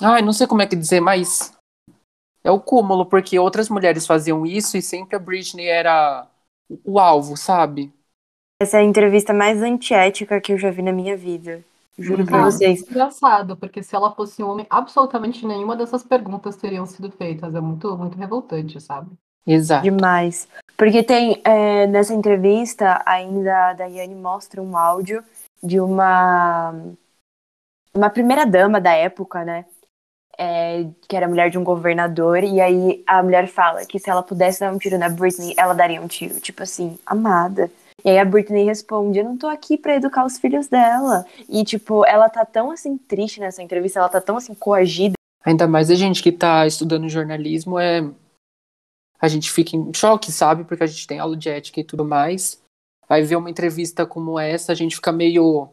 [0.00, 1.52] Ai, não sei como é que dizer, mas.
[2.44, 6.28] É o cúmulo, porque outras mulheres faziam isso e sempre a Britney era
[6.84, 7.92] o alvo, sabe?
[8.62, 11.64] Essa é a entrevista mais antiética que eu já vi na minha vida.
[11.98, 12.82] Juro pra Ah, vocês.
[12.82, 17.52] Engraçado, porque se ela fosse um homem, absolutamente nenhuma dessas perguntas teriam sido feitas.
[17.52, 19.10] É muito, muito revoltante, sabe?
[19.44, 19.82] Exato.
[19.82, 20.46] Demais.
[20.76, 25.24] Porque tem, é, nessa entrevista, ainda a Daiane mostra um áudio
[25.62, 26.74] de uma,
[27.94, 29.64] uma primeira dama da época, né?
[30.38, 34.22] É, que era mulher de um governador, e aí a mulher fala que se ela
[34.22, 36.38] pudesse dar um tiro na Britney, ela daria um tiro.
[36.40, 37.70] Tipo assim, amada.
[38.04, 41.24] E aí a Britney responde: Eu não tô aqui pra educar os filhos dela.
[41.48, 45.14] E, tipo, ela tá tão assim triste nessa entrevista, ela tá tão assim coagida.
[45.44, 48.08] Ainda mais a gente que tá estudando jornalismo, é.
[49.18, 50.64] A gente fica em choque, sabe?
[50.64, 52.62] Porque a gente tem aula de ética e tudo mais.
[53.08, 55.68] Aí ver uma entrevista como essa, a gente fica meio.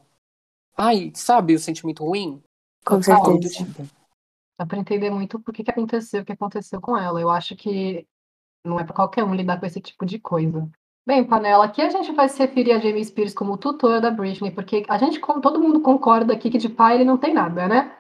[0.78, 2.42] Ai, sabe, o sentimento ruim?
[2.86, 3.50] Com certeza.
[3.50, 3.84] tipo,
[4.58, 7.20] Dá pra entender muito por que que aconteceu o que aconteceu com ela.
[7.20, 8.06] Eu acho que
[8.66, 10.70] não é pra qualquer um lidar com esse tipo de coisa.
[11.06, 14.52] Bem, Panela, aqui a gente vai se referir a Jamie Spears como tutor da Britney,
[14.52, 17.68] porque a gente, como todo mundo concorda aqui que de pai ele não tem nada,
[17.68, 17.98] né?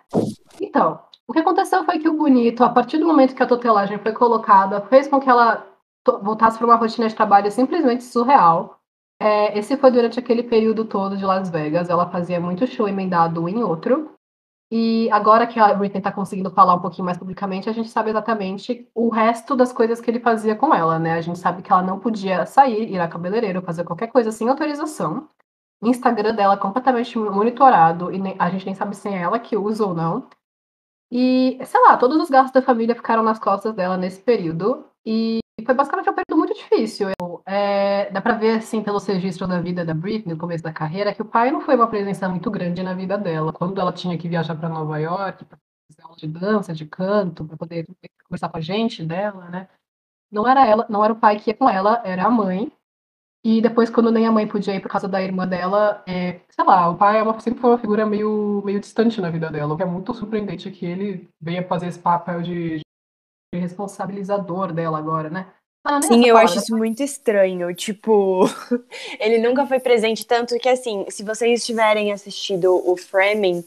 [0.61, 3.97] Então, o que aconteceu foi que o Bonito, a partir do momento que a tutelagem
[3.99, 5.67] foi colocada, fez com que ela
[6.03, 8.79] to- voltasse para uma rotina de trabalho simplesmente surreal.
[9.23, 11.89] É, esse foi durante aquele período todo de Las Vegas.
[11.89, 14.12] Ela fazia muito show emendado um em outro.
[14.69, 18.09] E agora que a Britney está conseguindo falar um pouquinho mais publicamente, a gente sabe
[18.09, 21.13] exatamente o resto das coisas que ele fazia com ela, né?
[21.13, 24.49] A gente sabe que ela não podia sair, ir a cabeleireiro, fazer qualquer coisa sem
[24.49, 25.29] autorização.
[25.81, 29.86] O Instagram dela completamente monitorado e a gente nem sabe se é ela que usa
[29.86, 30.27] ou não.
[31.09, 34.86] E, sei lá, todos os gastos da família ficaram nas costas dela nesse período.
[35.05, 37.10] E foi basicamente um período muito difícil.
[37.19, 40.73] Eu, é, dá pra ver, assim, pelos registros da vida da Britney, no começo da
[40.73, 43.54] carreira, que o pai não foi uma presença muito grande na vida dela.
[43.54, 45.58] Quando ela tinha que viajar para Nova York, para
[45.89, 47.86] fazer aula de dança, de canto, para poder
[48.26, 49.67] conversar com a gente dela, né?
[50.32, 52.71] Não era ela, não era o pai que ia com ela, era a mãe.
[53.45, 56.63] E depois, quando nem a mãe podia ir por causa da irmã dela, é, sei
[56.65, 59.73] lá, o pai é uma, sempre foi uma figura meio, meio distante na vida dela,
[59.73, 62.82] o que é muito surpreendente que ele venha fazer esse papel de
[63.59, 65.47] responsabilizador dela agora, né?
[65.85, 67.73] Ah, Sim, eu acho isso muito estranho.
[67.75, 68.45] Tipo,
[69.19, 73.65] ele nunca foi presente tanto que, assim, se vocês tiverem assistido o Framing,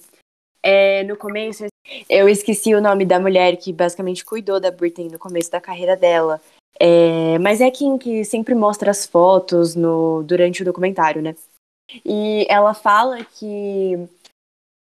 [0.63, 1.67] é, no começo,
[2.09, 5.95] eu esqueci o nome da mulher que basicamente cuidou da Britney no começo da carreira
[5.97, 6.41] dela.
[6.81, 11.35] É, mas é quem que sempre mostra as fotos no, durante o documentário, né?
[12.05, 14.09] E ela fala que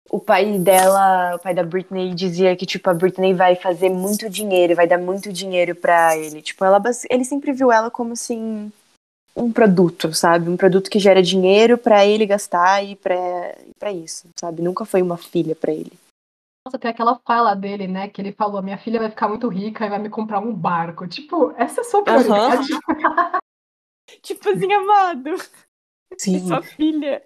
[0.09, 4.29] o pai dela, o pai da Britney, dizia que, tipo, a Britney vai fazer muito
[4.29, 6.41] dinheiro, vai dar muito dinheiro pra ele.
[6.41, 8.71] Tipo, ela, ele sempre viu ela como, assim,
[9.35, 10.49] um produto, sabe?
[10.49, 13.15] Um produto que gera dinheiro pra ele gastar e pra,
[13.77, 14.61] pra isso, sabe?
[14.61, 15.91] Nunca foi uma filha pra ele.
[16.65, 18.07] Nossa, tem aquela fala dele, né?
[18.07, 21.07] Que ele falou: minha filha vai ficar muito rica e vai me comprar um barco.
[21.07, 22.67] Tipo, essa é a sua prioridade.
[24.21, 25.31] Tipo assim, amado,
[26.17, 26.47] Sim.
[26.47, 27.21] sua filha.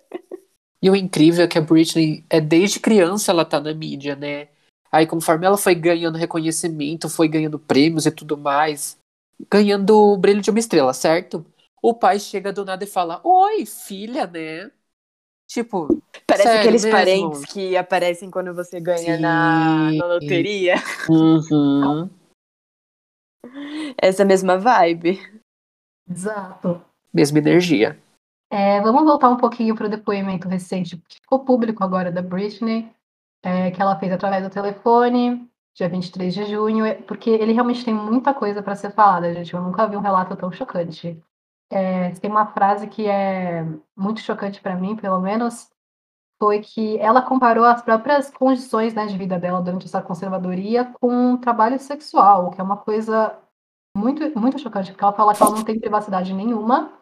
[0.81, 4.47] E o incrível é que a Britney, é desde criança ela tá na mídia, né?
[4.91, 8.97] Aí conforme ela foi ganhando reconhecimento, foi ganhando prêmios e tudo mais,
[9.51, 11.45] ganhando o brilho de uma estrela, certo?
[11.81, 14.71] O pai chega do nada e fala: Oi, filha, né?
[15.47, 16.97] Tipo, Parece aqueles mesmo?
[16.97, 20.75] parentes que aparecem quando você ganha na, na loteria.
[21.09, 22.09] uhum.
[23.97, 25.19] Essa mesma vibe.
[26.09, 26.81] Exato.
[27.13, 27.99] mesma energia.
[28.51, 32.91] É, vamos voltar um pouquinho para o depoimento recente que ficou público agora da Britney,
[33.43, 37.85] é, que ela fez através do telefone, dia 23 de junho, é, porque ele realmente
[37.85, 39.53] tem muita coisa para ser falada, gente.
[39.53, 41.21] Eu nunca vi um relato tão chocante.
[41.71, 43.63] É, tem uma frase que é
[43.95, 45.69] muito chocante para mim, pelo menos,
[46.39, 51.37] foi que ela comparou as próprias condições né, de vida dela durante essa conservadoria com
[51.37, 53.37] trabalho sexual, que é uma coisa
[53.95, 56.98] muito, muito chocante, porque ela fala que ela não tem privacidade nenhuma,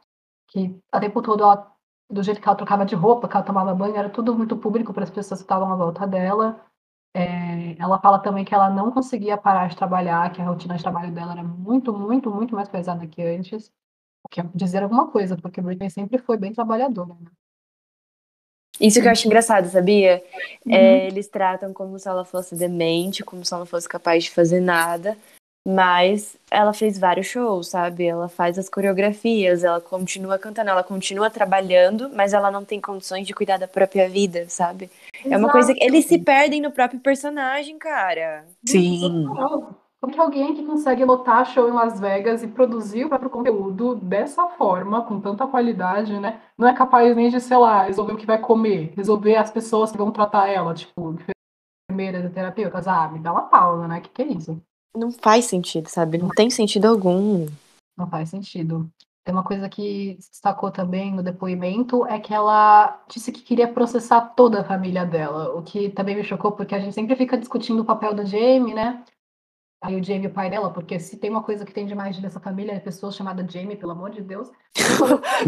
[0.48, 1.72] que o tempo todo ela,
[2.10, 4.94] do jeito que ela trocava de roupa, que ela tomava banho, era tudo muito público
[4.94, 6.66] para as pessoas que estavam à volta dela.
[7.16, 10.84] É, ela fala também que ela não conseguia parar de trabalhar, que a rotina de
[10.84, 13.72] trabalho dela era muito, muito, muito mais pesada que antes.
[14.24, 17.16] O que é dizer alguma coisa, porque Britney sempre foi bem trabalhadora.
[17.20, 17.32] Né?
[18.80, 20.24] Isso que eu acho engraçado, sabia?
[20.66, 20.74] Uhum.
[20.74, 24.32] É, eles tratam como se ela fosse demente, como se ela não fosse capaz de
[24.32, 25.18] fazer nada.
[25.70, 28.06] Mas ela fez vários shows, sabe?
[28.06, 33.28] Ela faz as coreografias, ela continua cantando, ela continua trabalhando, mas ela não tem condições
[33.28, 34.90] de cuidar da própria vida, sabe?
[35.26, 38.46] É uma coisa que eles se perdem no próprio personagem, cara.
[38.66, 39.26] Sim.
[40.00, 43.96] Como que alguém que consegue lotar show em Las Vegas e produzir o próprio conteúdo
[43.96, 46.40] dessa forma, com tanta qualidade, né?
[46.58, 49.92] Não é capaz nem de, sei lá, resolver o que vai comer, resolver as pessoas
[49.92, 51.18] que vão tratar ela, tipo,
[51.90, 52.88] enfermeiras terapeutas.
[52.88, 54.00] Ah, me dá uma pausa, né?
[54.00, 54.62] Que que é isso?
[54.98, 56.18] Não faz sentido, sabe?
[56.18, 57.46] Não tem sentido algum.
[57.96, 58.90] Não faz sentido.
[59.24, 63.68] Tem uma coisa que se destacou também no depoimento é que ela disse que queria
[63.68, 67.38] processar toda a família dela, o que também me chocou, porque a gente sempre fica
[67.38, 69.04] discutindo o papel do Jamie, né?
[69.84, 72.40] Aí o Jamie, o pai dela, porque se tem uma coisa que tem demais nessa
[72.40, 74.50] família, é pessoa chamada Jamie, pelo amor de Deus.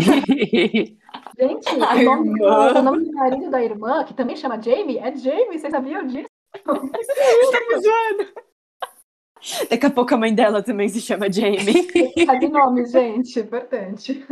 [1.39, 5.15] Gente, o nome, do, o nome do marido da irmã, que também chama Jamie, é
[5.15, 6.29] Jamie, vocês sabiam disso?
[6.53, 8.48] Estamos zoando.
[9.69, 11.87] Daqui a pouco a mãe dela também se chama Jamie.
[12.25, 14.25] Tá de nome, gente, importante.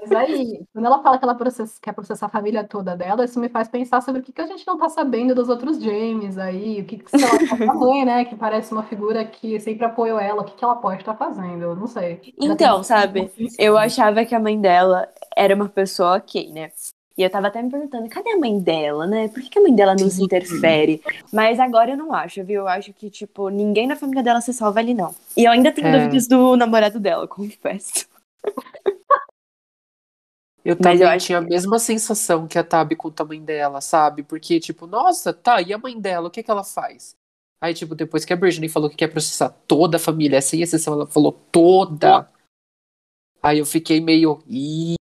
[0.00, 3.38] Mas aí, quando ela fala que ela processa, quer processar a família toda dela, isso
[3.38, 6.38] me faz pensar sobre o que, que a gente não tá sabendo dos outros James
[6.38, 7.28] aí, o que, que sei lá,
[7.70, 10.76] a mãe, né, que parece uma figura que sempre apoiou ela, o que, que ela
[10.76, 12.20] pode estar fazendo, eu não sei.
[12.40, 16.70] Então, sabe, eu achava que a mãe dela era uma pessoa ok, né?
[17.18, 19.28] E eu tava até me perguntando, cadê a mãe dela, né?
[19.28, 21.02] Por que, que a mãe dela não se interfere?
[21.32, 22.62] Mas agora eu não acho, viu?
[22.62, 25.14] Eu acho que, tipo, ninguém na família dela se salva ali, não.
[25.36, 25.98] E eu ainda tenho É.
[25.98, 28.08] dúvidas do namorado dela, confesso.
[30.64, 33.42] Eu Mas também eu acho tinha a mesma sensação que a Tabi com a mãe
[33.42, 34.22] dela, sabe?
[34.22, 37.14] Porque, tipo, nossa, tá, e a mãe dela, o que que ela faz?
[37.62, 40.94] Aí, tipo, depois que a Britney falou que quer processar toda a família, sem exceção,
[40.94, 42.30] ela falou toda.
[43.42, 44.42] Aí eu fiquei meio.
[44.46, 44.94] Ih,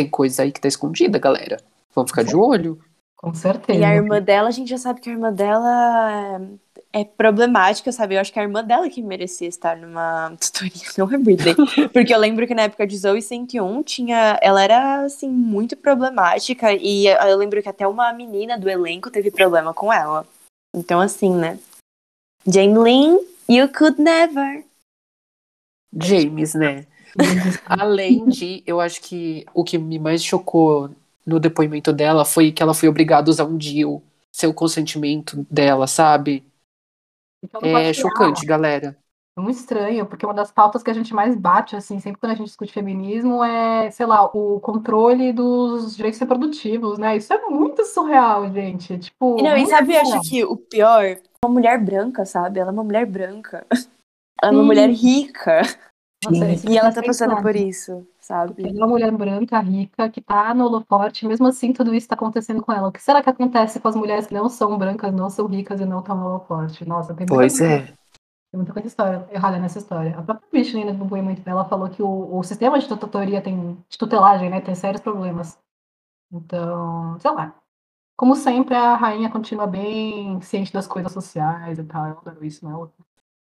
[0.00, 1.58] tem coisa aí que tá escondida, galera.
[1.94, 2.80] Vamos ficar de olho.
[3.16, 3.78] Com certeza.
[3.78, 6.48] E a irmã dela, a gente já sabe que a irmã dela
[6.92, 8.14] é, é problemática, sabe?
[8.14, 11.54] Eu acho que a irmã dela que merecia estar numa tutoria, não a Britney.
[11.92, 16.72] Porque eu lembro que na época de Zoe 101, tinha, ela era, assim, muito problemática.
[16.72, 20.26] E eu lembro que até uma menina do elenco teve problema com ela.
[20.74, 21.58] Então, assim, né?
[22.46, 24.64] Jamelin, you could never.
[25.92, 26.86] James, né?
[27.66, 30.90] Além de, eu acho que o que me mais chocou
[31.26, 35.46] no depoimento dela foi que ela foi obrigada a usar um deal sem o consentimento
[35.50, 36.44] dela, sabe?
[37.42, 37.94] Então, É tirar.
[37.94, 38.96] chocante, galera.
[39.36, 42.32] É muito estranho, porque uma das pautas que a gente mais bate, assim, sempre quando
[42.32, 47.16] a gente discute feminismo, é, sei lá, o controle dos direitos reprodutivos, né?
[47.16, 48.98] Isso é muito surreal, gente.
[48.98, 50.18] Tipo, E não, e muito sabe, eu surreal.
[50.20, 52.58] acho que o pior, uma mulher branca, sabe?
[52.60, 53.66] Ela é uma mulher branca.
[54.42, 54.66] Ela é uma Sim.
[54.66, 55.62] mulher rica.
[56.68, 57.42] E ela tá passando pensar.
[57.42, 58.68] por isso, sabe?
[58.68, 62.14] Ela é uma mulher branca, rica, que tá no holofote, mesmo assim tudo isso tá
[62.14, 62.88] acontecendo com ela.
[62.88, 65.80] O que será que acontece com as mulheres que não são brancas, não são ricas
[65.80, 66.84] e não estão no holofote?
[66.84, 67.86] Nossa, tem muita, Pois coisa, é.
[67.86, 67.96] tem
[68.54, 70.18] muita coisa história, errada nessa história.
[70.18, 73.98] A própria Britney, no depoimento dela, falou que o, o sistema de tutoria tem, de
[73.98, 75.58] tutelagem, né, tem sérios problemas.
[76.32, 77.54] Então, sei lá.
[78.16, 82.06] Como sempre, a rainha continua bem ciente das coisas sociais e tal.
[82.06, 82.72] Eu adoro isso, né?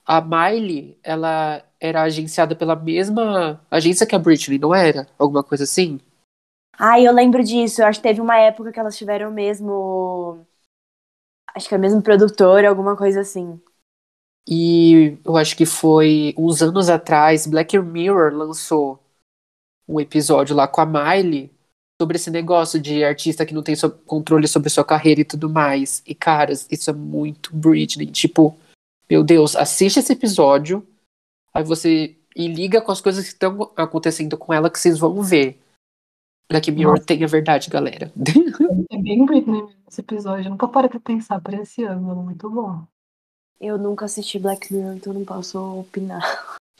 [0.07, 5.07] A Miley, ela era agenciada pela mesma agência que a Britney, não era?
[5.19, 6.01] Alguma coisa assim?
[6.79, 7.81] Ai, eu lembro disso.
[7.83, 10.47] Eu acho que teve uma época que elas tiveram o mesmo.
[11.55, 13.59] Acho que é o mesmo produtor, alguma coisa assim.
[14.49, 18.99] E eu acho que foi uns anos atrás, Black Mirror lançou
[19.89, 21.51] um episódio lá com a Miley
[22.01, 25.51] sobre esse negócio de artista que não tem so- controle sobre sua carreira e tudo
[25.51, 26.03] mais.
[26.07, 28.07] E, caras, isso é muito Britney.
[28.07, 28.57] Tipo,
[29.13, 30.89] meu Deus, assiste esse episódio,
[31.53, 35.21] aí você e liga com as coisas que estão acontecendo com ela que vocês vão
[35.23, 35.61] ver.
[36.51, 38.11] Black Mirror tem a verdade, galera.
[38.91, 40.47] É bem Britney mesmo esse episódio.
[40.47, 42.23] Eu nunca parei pra pensar por esse ângulo.
[42.23, 42.85] Muito bom.
[43.61, 46.23] Eu nunca assisti Black Mirror, então não posso opinar.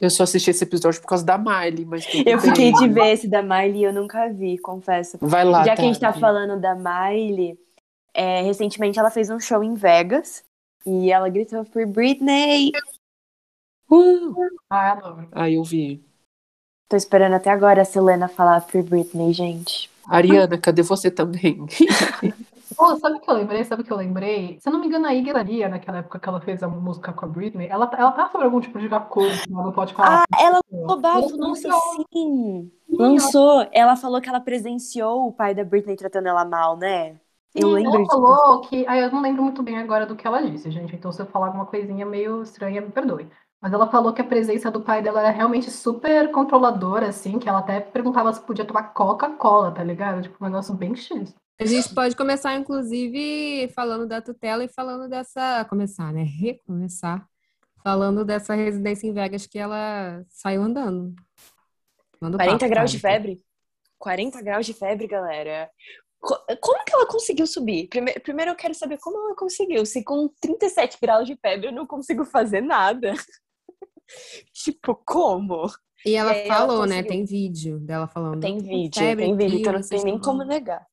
[0.01, 3.13] Eu só assisti esse episódio por causa da Miley, mas tudo Eu fiquei de ver
[3.13, 5.19] esse da Miley e eu nunca vi, confesso.
[5.21, 7.59] Vai lá, Já que a gente tá falando da Miley,
[8.11, 10.43] é, recentemente ela fez um show em Vegas
[10.85, 12.71] e ela gritou por Britney.
[13.89, 14.33] Uh!
[14.69, 15.27] Ah, adoro.
[15.31, 16.03] Ah, eu vi.
[16.89, 19.89] Tô esperando até agora a Selena falar por Britney, gente.
[20.07, 21.65] Ariana, cadê você também?
[22.75, 23.63] Pô, sabe o que eu lembrei?
[23.63, 24.57] Sabe o que eu lembrei?
[24.59, 25.31] Se eu não me engano, a Iggy
[25.69, 28.59] naquela época que ela fez a música com a Britney, ela, ela tá sobre algum
[28.59, 30.23] tipo de acordo, ela não pode falar.
[30.23, 31.69] Ah, ela lançou bafo, nossa,
[32.11, 32.71] sim.
[32.89, 33.67] Lançou.
[33.71, 37.19] Ela falou que ela presenciou o pai da Britney tratando ela mal, né?
[37.55, 38.11] Eu Sim, lembro ela disso.
[38.11, 38.85] falou que.
[38.87, 40.95] Ah, eu não lembro muito bem agora do que ela disse, gente.
[40.95, 43.29] Então, se eu falar alguma coisinha meio estranha, me perdoe.
[43.61, 47.47] Mas ela falou que a presença do pai dela era realmente super controladora, assim, que
[47.47, 50.21] ela até perguntava se podia tomar Coca-Cola, tá ligado?
[50.21, 51.33] Tipo, um negócio bem X.
[51.61, 55.65] A gente pode começar, inclusive, falando da tutela e falando dessa.
[55.69, 56.23] Começar, né?
[56.23, 57.25] Recomeçar.
[57.83, 61.13] Falando dessa residência em Vegas que ela saiu andando.
[62.19, 63.13] Manda o 40 papo, graus de Tabi.
[63.13, 63.41] febre?
[63.99, 65.69] 40 graus de febre, galera.
[66.23, 67.87] Co- Como que ela conseguiu subir?
[67.89, 69.85] Primeiro, primeiro eu quero saber como ela conseguiu.
[69.85, 73.11] Se com 37 graus de febre eu não consigo fazer nada.
[74.53, 75.67] tipo, como?
[76.05, 77.03] E ela E aí ela falou, né?
[77.03, 78.39] Tem vídeo dela falando.
[78.41, 80.85] Tem "Tô com vídeo, febre tem vídeo, então não tem nem como negar.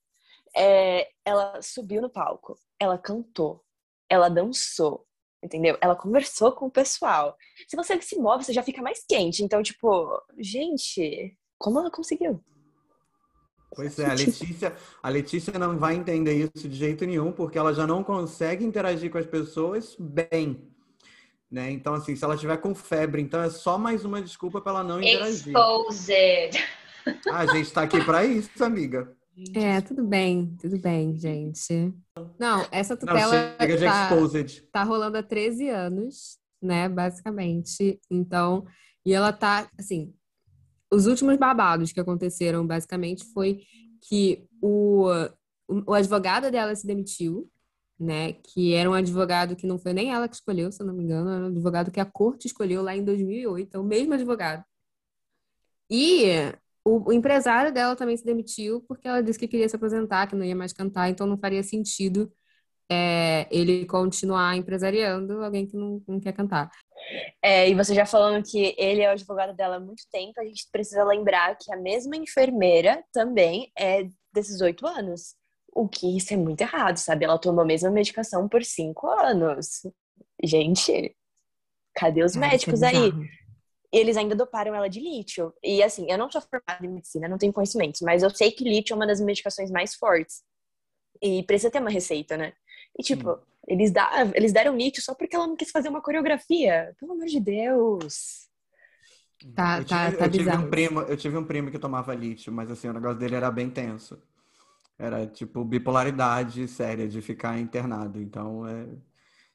[0.57, 3.65] É, ela subiu no palco, ela cantou,
[4.09, 5.07] ela dançou,
[5.43, 5.79] entendeu?
[5.81, 7.37] Ela conversou com o pessoal.
[7.69, 9.45] Se você se move, você já fica mais quente.
[9.45, 12.43] Então, tipo, gente, como ela conseguiu?
[13.75, 17.73] Pois é, a Letícia, a Letícia não vai entender isso de jeito nenhum, porque ela
[17.73, 20.69] já não consegue interagir com as pessoas bem.
[21.51, 21.71] Né?
[21.71, 24.85] Então, assim, se ela tiver com febre, então é só mais uma desculpa para ela
[24.85, 25.49] não interagir.
[25.49, 26.65] Exposed.
[27.29, 29.17] Ah, a gente tá aqui para isso, amiga.
[29.55, 31.95] É, tudo bem, tudo bem, gente.
[32.39, 34.63] Não, essa Não, tutela chega de tá, exposed.
[34.71, 37.99] tá rolando há 13 anos, né, basicamente.
[38.11, 38.67] Então,
[39.05, 40.13] e ela tá, assim,
[40.91, 43.63] os últimos babados que aconteceram, basicamente, foi
[44.03, 45.07] que o,
[45.69, 47.49] o, advogado dela se demitiu,
[47.99, 48.33] né?
[48.33, 51.05] Que era um advogado que não foi nem ela que escolheu, se eu não me
[51.05, 54.65] engano, era um advogado que a corte escolheu lá em 2008, é o mesmo advogado.
[55.89, 56.25] E
[56.85, 60.37] o, o empresário dela também se demitiu porque ela disse que queria se aposentar, que
[60.37, 62.33] não ia mais cantar, então não faria sentido
[62.91, 66.69] é, ele continuar empresariando alguém que não, não quer cantar.
[67.41, 70.45] É, e você já falando que ele é o advogado dela há muito tempo, a
[70.45, 75.37] gente precisa lembrar que a mesma enfermeira também é desses oito anos.
[75.73, 77.25] O que isso é muito errado, sabe?
[77.25, 79.83] Ela tomou a mesma medicação por cinco anos.
[80.43, 81.15] Gente,
[81.95, 83.13] cadê os Cara, médicos é aí?
[83.93, 85.55] Eles ainda doparam ela de lítio.
[85.63, 88.65] E assim, eu não sou formada em medicina, não tenho conhecimentos, mas eu sei que
[88.65, 90.43] lítio é uma das medicações mais fortes.
[91.23, 92.53] E precisa ter uma receita, né?
[92.99, 96.95] E tipo, eles, dá, eles deram lítio só porque ela não quis fazer uma coreografia.
[96.99, 98.49] Pelo amor de Deus.
[99.55, 102.15] Tá, eu tá, tive, tá eu tive um primo, eu tive um primo que tomava
[102.15, 104.21] lítio, mas assim, o negócio dele era bem tenso.
[104.99, 108.21] Era tipo bipolaridade séria de ficar internado.
[108.21, 108.83] Então é.
[108.83, 108.99] eu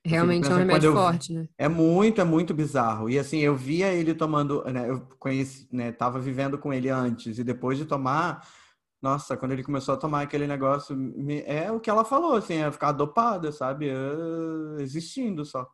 [0.03, 1.47] Realmente é um remédio eu- forte, né?
[1.55, 3.09] É muito, é muito bizarro.
[3.09, 4.89] E assim, eu via ele tomando, né?
[4.89, 5.91] Eu conheci, né?
[5.91, 8.47] Tava vivendo com ele antes e depois de tomar,
[9.05, 12.55] nossa, quando ele começou a tomar aquele negócio, me- é o que ela falou, assim,
[12.55, 13.89] é ficar dopada, sabe?
[13.89, 15.67] É, existindo só.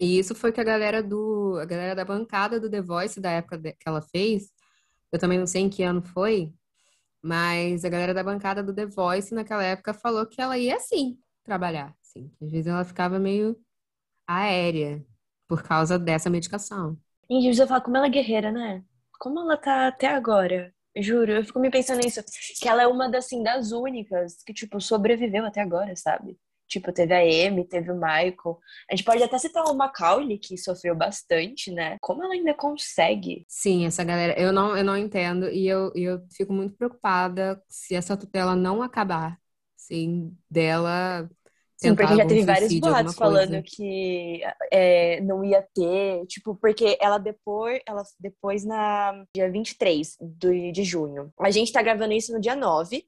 [0.00, 3.30] E isso foi que a galera do, a galera da bancada do The Voice da
[3.32, 4.50] época que ela fez,
[5.12, 6.52] eu também não sei em que ano foi,
[7.22, 11.18] mas a galera da bancada do The Voice naquela época falou que ela ia assim
[11.44, 12.32] trabalhar, assim.
[12.42, 13.58] Às vezes ela ficava meio
[14.26, 15.04] aérea
[15.48, 16.98] por causa dessa medicação.
[17.30, 18.84] Gente, você fala como ela é guerreira, né?
[19.18, 20.74] Como ela tá até agora.
[20.98, 22.20] Juro, eu fico me pensando nisso.
[22.60, 26.38] Que ela é uma das, assim, das únicas que, tipo, sobreviveu até agora, sabe?
[26.66, 28.58] Tipo, teve a Amy, teve o Michael.
[28.90, 31.96] A gente pode até citar o Macaulay, que sofreu bastante, né?
[32.00, 33.46] Como ela ainda consegue?
[33.48, 37.94] Sim, essa galera, eu não, eu não entendo e eu, eu fico muito preocupada se
[37.94, 39.40] essa tutela não acabar,
[39.74, 41.28] sim, dela
[41.80, 47.18] Sim, porque já teve vários boatos falando que é, não ia ter, tipo, porque ela
[47.18, 51.32] depois, ela depois na dia 23 do, de junho.
[51.38, 53.06] A gente tá gravando isso no dia 9.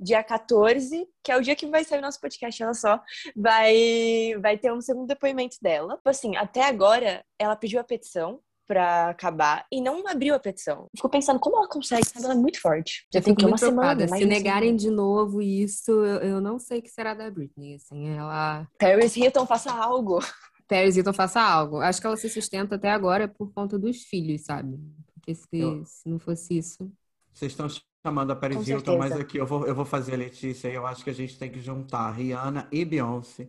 [0.00, 3.00] Dia 14, que é o dia que vai sair o nosso podcast, ela só,
[3.36, 5.94] vai, vai ter um segundo depoimento dela.
[5.96, 10.88] Tipo assim, até agora, ela pediu a petição pra acabar e não abriu a petição.
[10.96, 12.24] Fico pensando como ela consegue, sabe?
[12.24, 13.06] Ela é muito forte.
[13.12, 14.06] Já tem que uma preocupada.
[14.06, 17.74] semana, Se negarem de novo isso, eu, eu não sei o que será da Britney.
[17.74, 18.66] Assim, ela.
[18.78, 20.20] Paris Hilton, faça algo.
[20.68, 21.78] Paris Hilton faça algo.
[21.80, 24.78] Acho que ela se sustenta até agora por conta dos filhos, sabe?
[25.14, 26.90] Porque se, Eu- se não fosse isso.
[27.32, 27.66] Vocês estão
[28.04, 29.22] chamando a Paris Com Hilton, mas certeza.
[29.22, 31.50] aqui eu vou, eu vou fazer a Letícia e eu acho que a gente tem
[31.50, 33.48] que juntar Rihanna e Beyoncé.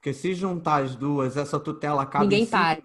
[0.00, 2.78] Porque se juntar as duas, essa tutela acaba Ninguém para.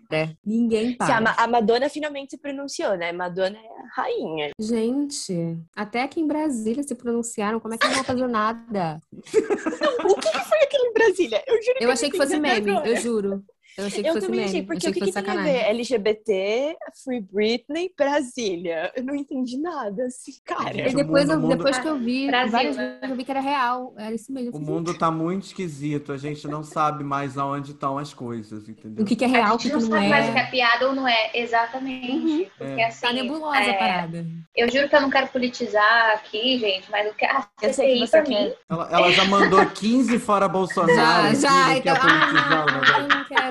[0.43, 1.43] Ninguém Se a, Ma- para.
[1.43, 3.11] a Madonna finalmente se pronunciou, né?
[3.11, 4.49] Madonna é a rainha.
[4.59, 7.59] Gente, até aqui em Brasília se pronunciaram.
[7.59, 8.99] Como é que não vão fazer nada?
[10.05, 11.43] O que, que foi aquilo em Brasília?
[11.47, 12.88] Eu juro que Eu achei que fosse meme, agora.
[12.89, 13.43] eu juro.
[13.78, 15.41] Eu achei que Eu fosse também achei, porque achei o que, que que tem a
[15.43, 15.65] ver?
[15.69, 18.91] LGBT, Free Britney, Brasília.
[18.95, 20.74] Eu não entendi nada, assim, cara.
[20.74, 23.32] Gente, E depois, mundo- eu, mundo- depois que eu vi, várias vezes eu vi que
[23.32, 23.93] era real.
[23.97, 24.55] Era isso mesmo.
[24.55, 29.03] O mundo tá muito esquisito, a gente não sabe mais aonde estão as coisas, entendeu?
[29.03, 30.41] O que, que é real, o que, não que não sabe mais o que é.
[30.41, 31.32] é piada ou não é.
[31.34, 32.51] Exatamente.
[32.57, 32.86] Porque É.
[32.88, 33.01] assim.
[33.07, 34.26] Tá nebulosa é, a parada.
[34.55, 37.99] Eu juro que eu não quero politizar aqui, gente, mas o que a Eu sei
[37.99, 38.36] que CPI você pra mim.
[38.36, 38.57] quer.
[38.69, 41.95] Ela, ela já mandou 15 fora Bolsonaro, Já, já, que então.
[41.95, 43.42] politizar o Ah, eu não quero.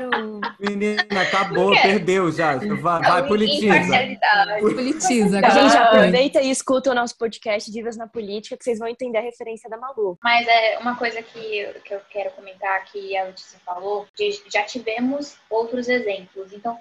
[0.58, 2.56] Menina, acabou, perdeu já.
[2.56, 3.72] Vai, vai politiza.
[4.60, 9.18] Politiza, gente aproveita e escuta o nosso podcast Divas na Política, que vocês vão entender
[9.18, 10.18] a referência da Malu.
[10.22, 14.42] Mas é uma coisa que, eu- que eu quero comentar que a Letícia falou, de,
[14.52, 16.52] já tivemos outros exemplos.
[16.52, 16.78] Então,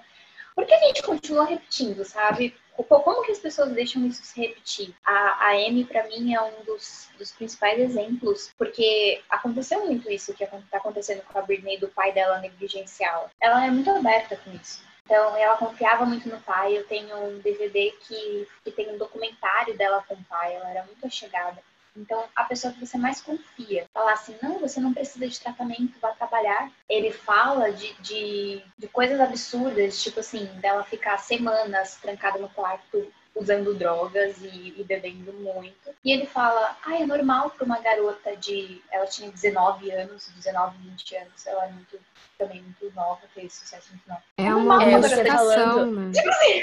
[0.54, 2.54] por que a gente continua repetindo, sabe?
[2.76, 4.94] Co- Como que as pessoas deixam isso se repetir?
[5.04, 10.34] A, a Amy, pra mim, é um dos, dos principais exemplos, porque aconteceu muito isso
[10.34, 13.30] que está acontecendo com a Britney, do pai dela negligencial.
[13.40, 14.82] Ela é muito aberta com isso.
[15.04, 16.76] Então, ela confiava muito no pai.
[16.78, 20.54] Eu tenho um DVD que, que tem um documentário dela com o pai.
[20.54, 21.62] Ela era muito achegada.
[21.96, 25.98] Então, a pessoa que você mais confia, falar assim, não, você não precisa de tratamento,
[26.00, 26.70] vá trabalhar.
[26.88, 33.12] Ele fala de, de, de coisas absurdas, tipo assim, dela ficar semanas trancada no quarto
[33.34, 35.90] usando drogas e, e bebendo muito.
[36.04, 38.82] E ele fala, ah, é normal para uma garota de...
[38.90, 41.98] Ela tinha 19 anos, 19, 20 anos, ela é muito,
[42.38, 44.22] também muito nova, fez sucesso muito nova.
[44.36, 46.00] É É uma você justificação, falando.
[46.00, 46.12] né?
[46.12, 46.62] Tipo assim,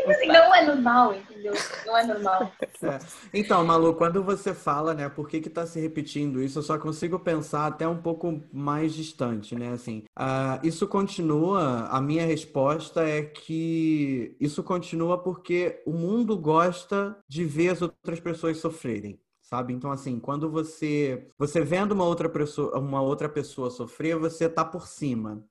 [0.00, 1.52] Tipo assim, não é normal, entendeu?
[1.86, 2.52] Não é normal.
[2.82, 2.98] É.
[3.34, 6.78] Então, Malu, quando você fala, né, por que que tá se repetindo isso, eu só
[6.78, 10.04] consigo pensar até um pouco mais distante, né, assim.
[10.16, 17.44] ah, isso continua, a minha resposta é que isso continua porque o mundo gosta de
[17.44, 19.20] ver as outras pessoas sofrerem.
[19.42, 19.72] Sabe?
[19.72, 24.64] Então, assim, quando você você vendo uma outra pessoa, uma outra pessoa sofrer, você tá
[24.64, 25.44] por cima.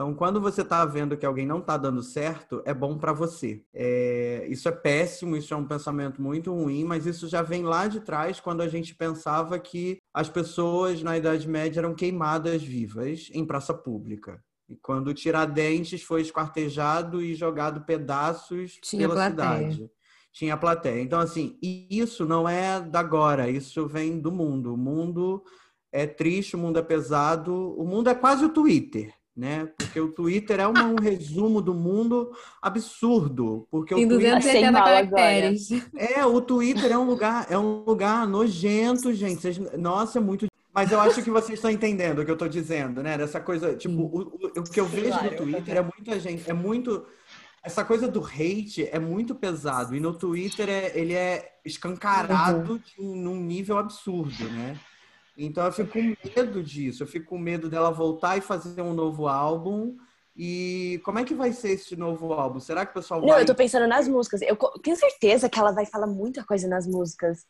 [0.00, 3.62] Então, quando você está vendo que alguém não está dando certo, é bom para você.
[3.70, 7.86] É, isso é péssimo, isso é um pensamento muito ruim, mas isso já vem lá
[7.86, 13.28] de trás, quando a gente pensava que as pessoas na Idade Média eram queimadas vivas
[13.34, 14.42] em praça pública.
[14.70, 19.70] E quando Tiradentes foi esquartejado e jogado pedaços Tinha pela plateia.
[19.70, 19.90] cidade.
[20.32, 21.02] Tinha plateia.
[21.02, 24.72] Então, assim, isso não é da agora, isso vem do mundo.
[24.72, 25.44] O mundo
[25.92, 29.68] é triste, o mundo é pesado, o mundo é quase o Twitter né?
[29.78, 34.72] Porque o Twitter é uma- um resumo do mundo absurdo, porque Tem o Twitter 280
[34.72, 35.00] mal agora.
[35.02, 35.68] caracteres.
[35.96, 39.40] é o Twitter é um lugar é um lugar nojento, gente.
[39.40, 42.48] Vocês- nossa, é muito mas eu acho que vocês estão entendendo o que eu estou
[42.48, 43.18] dizendo, né?
[43.18, 45.36] Dessa coisa, tipo, o, o- o que eu vejo no claro.
[45.38, 47.04] Twitter é muita gente, é muito
[47.62, 53.02] essa coisa do hate é muito pesado e no Twitter é- ele é escancarado de
[53.02, 54.78] um- num nível absurdo, né?
[55.46, 58.92] Então eu fico com medo disso, eu fico com medo dela voltar e fazer um
[58.92, 59.96] novo álbum.
[60.36, 62.60] E como é que vai ser esse novo álbum?
[62.60, 64.42] Será que o pessoal Não, vai eu tô pensando nas músicas.
[64.42, 67.44] Eu tenho certeza que ela vai falar muita coisa nas músicas.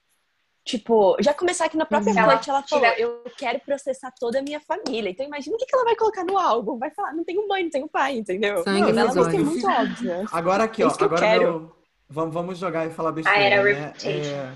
[0.64, 4.42] Tipo, já começar aqui na própria ela parte, ela falou, eu quero processar toda a
[4.42, 5.10] minha família.
[5.10, 6.78] Então imagina o que que ela vai colocar no álbum.
[6.78, 8.62] Vai falar, não tenho mãe, não tenho pai, entendeu?
[8.62, 10.24] Sangue Não, ela vai ser muito óbvia.
[10.30, 10.88] Agora aqui, É ó.
[10.90, 11.42] eu Agora quero.
[11.42, 11.72] meu-
[12.08, 13.38] vamos, vamos jogar e falar besteira.
[13.38, 13.70] Ah, era né?
[13.86, 14.30] Reputation.
[14.30, 14.52] É,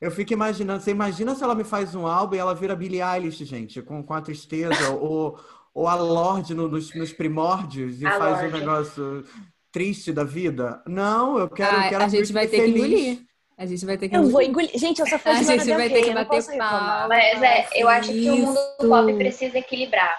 [0.00, 3.02] eu fico imaginando, você imagina se ela me faz um álbum e ela vira Billie
[3.02, 5.38] Eilish, gente, com, com a tristeza, ou,
[5.74, 8.58] ou a Lorde no- nos, nos primórdios e A faz um Lorde.
[8.58, 9.24] negócio
[9.72, 10.82] triste da vida.
[10.86, 13.00] Não, eu quero, eu Ah, quero a gente vai ter Britney que feliz.
[13.00, 13.30] engolir.
[13.58, 14.70] A gente vai ter que Eu vou engolir.
[14.78, 17.06] Gente, eu sou fã A de gente vai ter que eu bater palma.
[17.08, 20.18] Mas é, eu acho que o mundo do pop precisa equilibrar.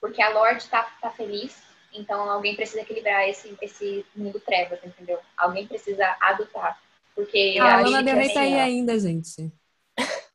[0.00, 1.56] Porque a Lorde tá, tá feliz,
[1.92, 5.18] então alguém precisa equilibrar esse, esse mundo trevas, entendeu?
[5.36, 6.78] Alguém precisa adotar.
[7.18, 9.52] Porque Ah, a Lana Del Rey tá assim, aí ainda, gente.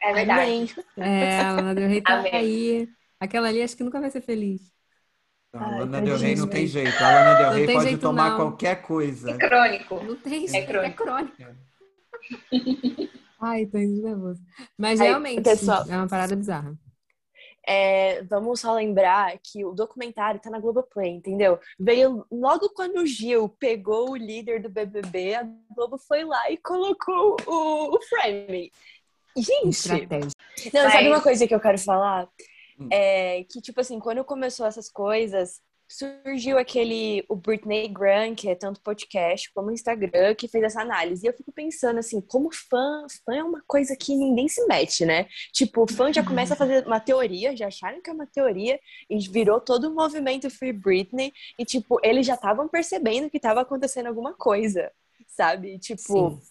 [0.01, 0.41] É verdade.
[0.41, 0.69] Amém.
[0.97, 2.31] É, a Lana Del Rey tá Amém.
[2.35, 2.89] aí.
[3.21, 4.69] Aquela ali acho que nunca vai ser feliz.
[5.53, 6.93] Não, a Ai, Lana Del Rey não tem jeito.
[7.01, 8.35] A Lana Del Rey pode jeito, tomar não.
[8.37, 9.31] qualquer coisa.
[9.31, 10.03] É crônico.
[10.03, 11.03] Não tem É jeito, é crônico.
[11.03, 11.37] crônico.
[13.39, 14.41] Ai, tô indo nervoso.
[14.77, 16.73] Mas Aí, realmente, pessoal- é uma parada bizarra.
[17.65, 21.59] É, vamos só lembrar que o documentário tá na Globoplay, entendeu?
[21.79, 26.57] Veio logo quando o Gil pegou o líder do BBB, a Globo foi lá e
[26.57, 28.71] colocou o, o frame.
[29.35, 30.29] Gente, Estratégia.
[30.73, 32.27] não, Mas- sabe uma coisa que eu quero falar?
[32.79, 32.87] Hum.
[32.91, 35.61] É que, tipo assim, quando começou essas coisas,
[35.93, 41.23] surgiu aquele, o Britney Graham, que é tanto podcast como Instagram, que fez essa análise.
[41.23, 45.05] E eu fico pensando, assim, como fã, fã é uma coisa que ninguém se mete,
[45.05, 45.27] né?
[45.51, 48.79] Tipo, o fã já começa a fazer uma teoria, já acharam que é uma teoria,
[49.07, 53.61] e virou todo o movimento Free Britney, e, tipo, eles já estavam percebendo que estava
[53.61, 54.91] acontecendo alguma coisa,
[55.27, 55.77] sabe?
[55.77, 56.41] Tipo, Sim.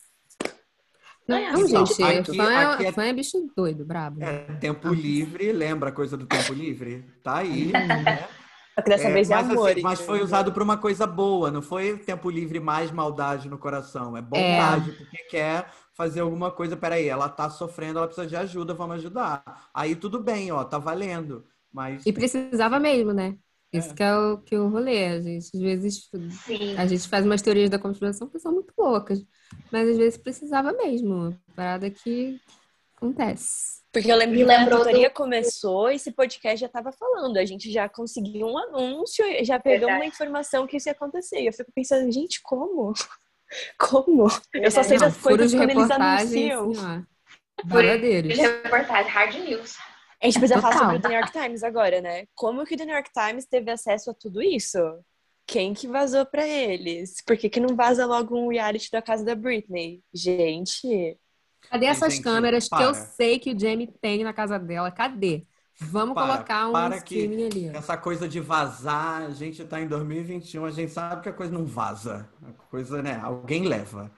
[1.26, 4.22] Não, Não, gente, aqui- fã, é, aqui é- fã é bicho doido, brabo.
[4.22, 7.04] É, tempo livre, lembra a coisa do tempo livre?
[7.22, 8.28] Tá aí, né?
[8.74, 9.70] Só que dessa É, vez é mas, amor.
[9.70, 13.58] assim, mas foi usado para uma coisa boa, não foi tempo livre mais maldade no
[13.58, 14.16] coração.
[14.16, 16.76] É bondade, porque quer fazer alguma coisa.
[16.76, 19.68] Peraí, ela tá sofrendo, ela precisa de ajuda, vamos ajudar.
[19.74, 21.44] Aí tudo bem, ó, tá valendo.
[21.72, 23.36] Mas E precisava mesmo, né?
[23.72, 23.94] Isso É.
[23.94, 25.06] que é o, que o rolê.
[25.06, 26.10] A gente, às vezes,
[26.46, 26.76] Sim.
[26.76, 29.24] a gente faz umas teorias da conspiração que são muito loucas.
[29.70, 31.36] Mas às vezes precisava mesmo.
[31.54, 32.38] Parada que
[33.06, 33.82] acontece.
[33.92, 37.36] Porque eu lembro Me que a tutoria do- começou, esse podcast já estava falando.
[37.36, 40.00] A gente já conseguiu um anúncio, já pegou Verdade.
[40.00, 41.40] uma informação que isso ia acontecer.
[41.42, 42.92] E eu fico pensando, gente, como?
[43.78, 44.28] Como?
[44.54, 47.06] Eu só sei das coisas furos de quando eles reportagem, anunciam.
[47.66, 48.38] Babadeiros.
[48.38, 49.76] Reportagem, hard news.
[50.22, 50.86] A gente precisa falar Total.
[50.92, 52.24] sobre o The New York Times agora, né?
[52.34, 54.78] Como que o The New York Times teve acesso a tudo isso?
[55.46, 57.16] Quem que vazou pra eles?
[57.26, 60.00] Por que, que não vaza logo um reality da casa da Britney?
[60.14, 61.18] Gente,
[61.70, 62.84] Cadê essas Gente, câmeras que para.
[62.84, 64.90] eu sei que o Jamie tem na casa dela?
[64.90, 65.46] Cadê?
[65.80, 67.68] Vamos Para, colocar um para que- streaming ali.
[67.76, 71.52] essa coisa de vazar, a gente tá em 2021, a gente sabe que a coisa
[71.52, 72.28] não vaza.
[72.46, 73.18] A coisa, né?
[73.22, 74.10] Alguém leva.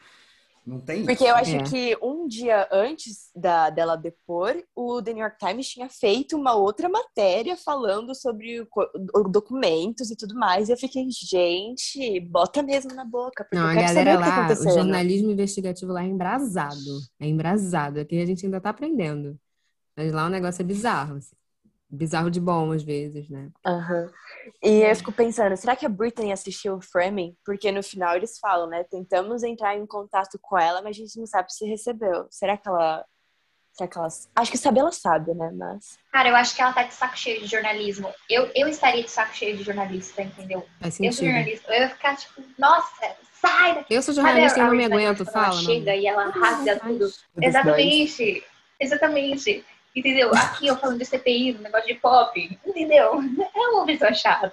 [0.66, 1.30] Não tem Porque isso.
[1.30, 1.62] eu acho É.
[1.64, 6.54] que um dia antes da, dela depor, o The New York Times tinha feito uma
[6.54, 8.68] outra matéria falando sobre o,
[9.14, 10.68] o- documentos e tudo mais.
[10.68, 14.22] E eu fiquei, gente, bota mesmo na boca, porque Não, eu a galera o que
[14.24, 14.74] tá lá, o acontecendo.
[14.74, 17.00] jornalismo investigativo lá é embrasado.
[17.20, 18.00] É embrasado.
[18.00, 19.38] Aqui a gente ainda tá aprendendo.
[19.96, 21.16] Mas lá o negócio é bizarro.
[21.16, 21.36] assim.
[21.94, 23.50] Bizarro de bom às vezes, né?
[23.64, 24.10] Aham.
[24.62, 27.36] E eu fico pensando, será que a Britney assistiu o Framing?
[27.44, 28.84] Porque no final eles falam, né?
[28.84, 32.26] Tentamos entrar em contato com ela, mas a gente não sabe se recebeu.
[32.30, 33.04] Será que ela.
[33.72, 34.08] Será que ela.
[34.36, 35.50] Acho que sabe, ela sabe, né?
[35.54, 35.98] Mas.
[36.12, 38.12] Cara, eu acho que ela tá de saco cheio de jornalismo.
[38.28, 40.64] Eu, eu estaria de saco cheio de jornalista, entendeu?
[40.80, 41.72] Faz Eu sou jornalista.
[41.72, 43.94] Eu ia ficar tipo, nossa, sai daqui.
[43.94, 45.60] Eu sou Sabe jornalista e não me aguento, quando ela fala.
[45.60, 47.08] chega e ela rasga tudo.
[47.40, 48.44] Exatamente.
[48.80, 49.64] Exatamente.
[49.94, 50.30] Entendeu?
[50.34, 52.58] Aqui eu falando de CPI, no negócio de pop.
[52.66, 53.12] Entendeu?
[53.54, 54.52] É uma pessoa chata.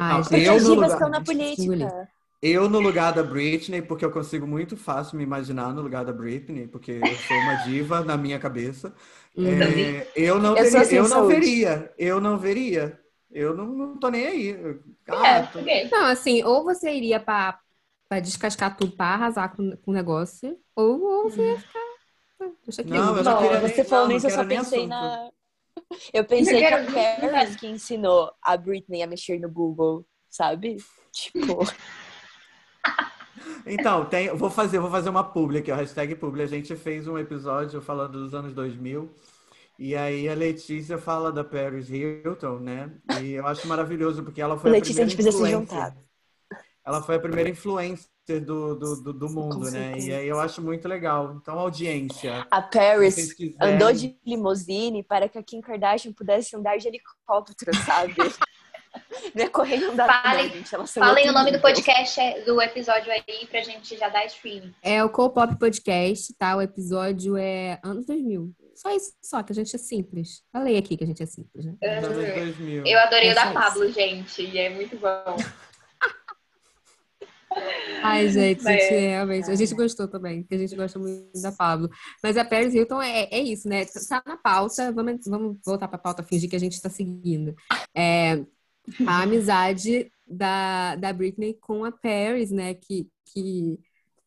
[0.00, 2.08] Ai, Não, gente, eu As no divas lugar- estão na política.
[2.40, 6.12] Eu no lugar da Britney, porque eu consigo muito fácil me imaginar no lugar da
[6.12, 8.94] Britney, porque eu sou uma diva na minha cabeça.
[9.36, 9.44] Uhum.
[9.60, 11.34] É, eu não Eu sou teria- assim, eu não saúde.
[11.34, 13.00] veria, eu não veria.
[13.30, 14.78] Eu não, não tô nem aí.
[15.08, 15.88] Ah, É, tô- ok.
[15.90, 17.58] Não, assim, ou você iria pra,
[18.08, 21.87] pra descascar tudo, pra arrasar com, com o negócio, ou, ou você ia ficar.
[22.80, 22.90] Aqui.
[22.90, 25.30] Não, eu não queria nem- você falando não, isso, eu só nem pensei na.
[26.12, 30.76] Eu pensei Eu que a Paris que ensinou a Britney a mexer no Google, sabe?
[31.12, 31.60] Tipo,
[33.66, 36.42] Então, tem, vou fazer, vou fazer uma publi aqui, ó, hashtag publi.
[36.42, 39.10] A gente fez um episódio falando dos anos 2000
[39.78, 42.90] e aí a Letícia fala da Paris Hilton, né?
[43.22, 45.96] E eu acho maravilhoso porque ela foi Letícia, a a gente primeira precisa se juntar.
[46.84, 48.08] Ela foi a primeira influencer
[48.40, 49.98] do, do, do, do mundo, né?
[49.98, 51.36] E aí eu acho muito legal.
[51.40, 53.74] Então, audiência, A Paris quiserem...
[53.74, 58.14] andou de limusine para que a Kim Kardashian pudesse andar de helicóptero, sabe?
[59.34, 63.46] Não é dá Falem- não, são Falem o nome do podcast, é- do episódio aí,
[63.46, 64.74] pra gente já dar streaming.
[64.82, 66.56] É o Co-Pop Podcast, tá?
[66.56, 68.50] O episódio é anos 2000.
[68.74, 70.42] Só isso, só que a gente é simples.
[70.52, 71.74] Falei aqui que a gente é simples, né?
[71.82, 72.86] anos 2000.
[72.86, 73.60] Eu adorei É o da só isso.
[73.60, 74.42] Pablo, gente.
[74.42, 75.36] E é muito bom.
[78.02, 79.50] Ai, gente, Mas- gente, realmente.
[79.50, 81.88] A gente gostou também, porque a gente gosta muito da Pablo.
[82.22, 83.84] Mas a Paris Hilton é, é isso, né?
[84.08, 87.54] Tá na pauta, vamos, vamos voltar pra pauta, fingir que a gente está seguindo.
[87.94, 88.44] É,
[89.06, 92.74] a amizade da, da Britney com a Paris, né?
[92.74, 93.78] Que, que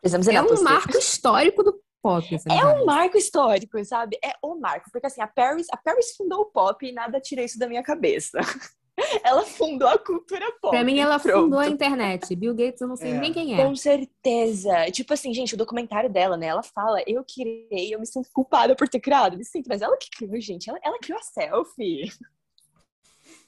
[0.01, 2.25] Precisamos é um marco histórico do pop.
[2.49, 4.17] É um marco histórico, sabe?
[4.23, 4.89] É o marco.
[4.91, 7.83] Porque assim, a Paris, a Paris fundou o pop e nada tira isso da minha
[7.83, 8.39] cabeça.
[9.23, 10.71] Ela fundou a cultura pop.
[10.71, 11.43] Pra mim, ela Pronto.
[11.45, 12.35] fundou a internet.
[12.35, 13.19] Bill Gates, eu não sei É.
[13.19, 13.65] nem quem é.
[13.65, 14.91] Com certeza.
[14.91, 16.47] Tipo assim, gente, o documentário dela, né?
[16.47, 19.37] Ela fala, eu criei, eu me sinto culpada por ter criado.
[19.37, 20.69] Me sinto, mas ela que criou, gente.
[20.69, 22.11] Ela, ela criou a selfie.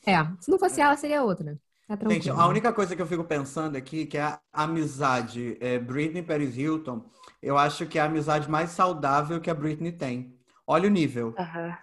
[0.05, 1.59] É, se não fosse ela, seria outra.
[1.87, 5.77] Tá Gente, a única coisa que eu fico pensando aqui, que é a amizade é,
[5.77, 7.05] Britney Paris Hilton,
[7.41, 10.33] eu acho que é a amizade mais saudável que a Britney tem.
[10.65, 11.35] Olha o nível.
[11.37, 11.77] Aham.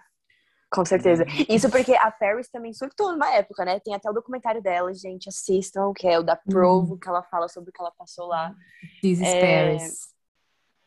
[0.71, 1.25] Com certeza.
[1.49, 3.79] Isso porque a Paris também surtou numa época, né?
[3.81, 7.49] Tem até o documentário dela, gente, assistam, que é o da Provo, que ela fala
[7.49, 8.55] sobre o que ela passou lá.
[9.01, 10.07] This is É, Paris.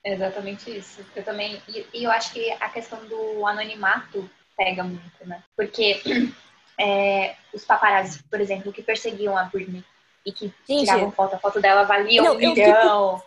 [0.03, 1.05] É exatamente isso.
[1.15, 1.61] Eu também.
[1.69, 5.45] E, e eu acho que a questão do anonimato pega muito, né?
[5.55, 6.01] Porque
[6.81, 9.85] é, os paparazzi, por exemplo, que perseguiam a Britney
[10.25, 13.23] e que Gente, tiravam foto, a foto dela valia Não, um milhão.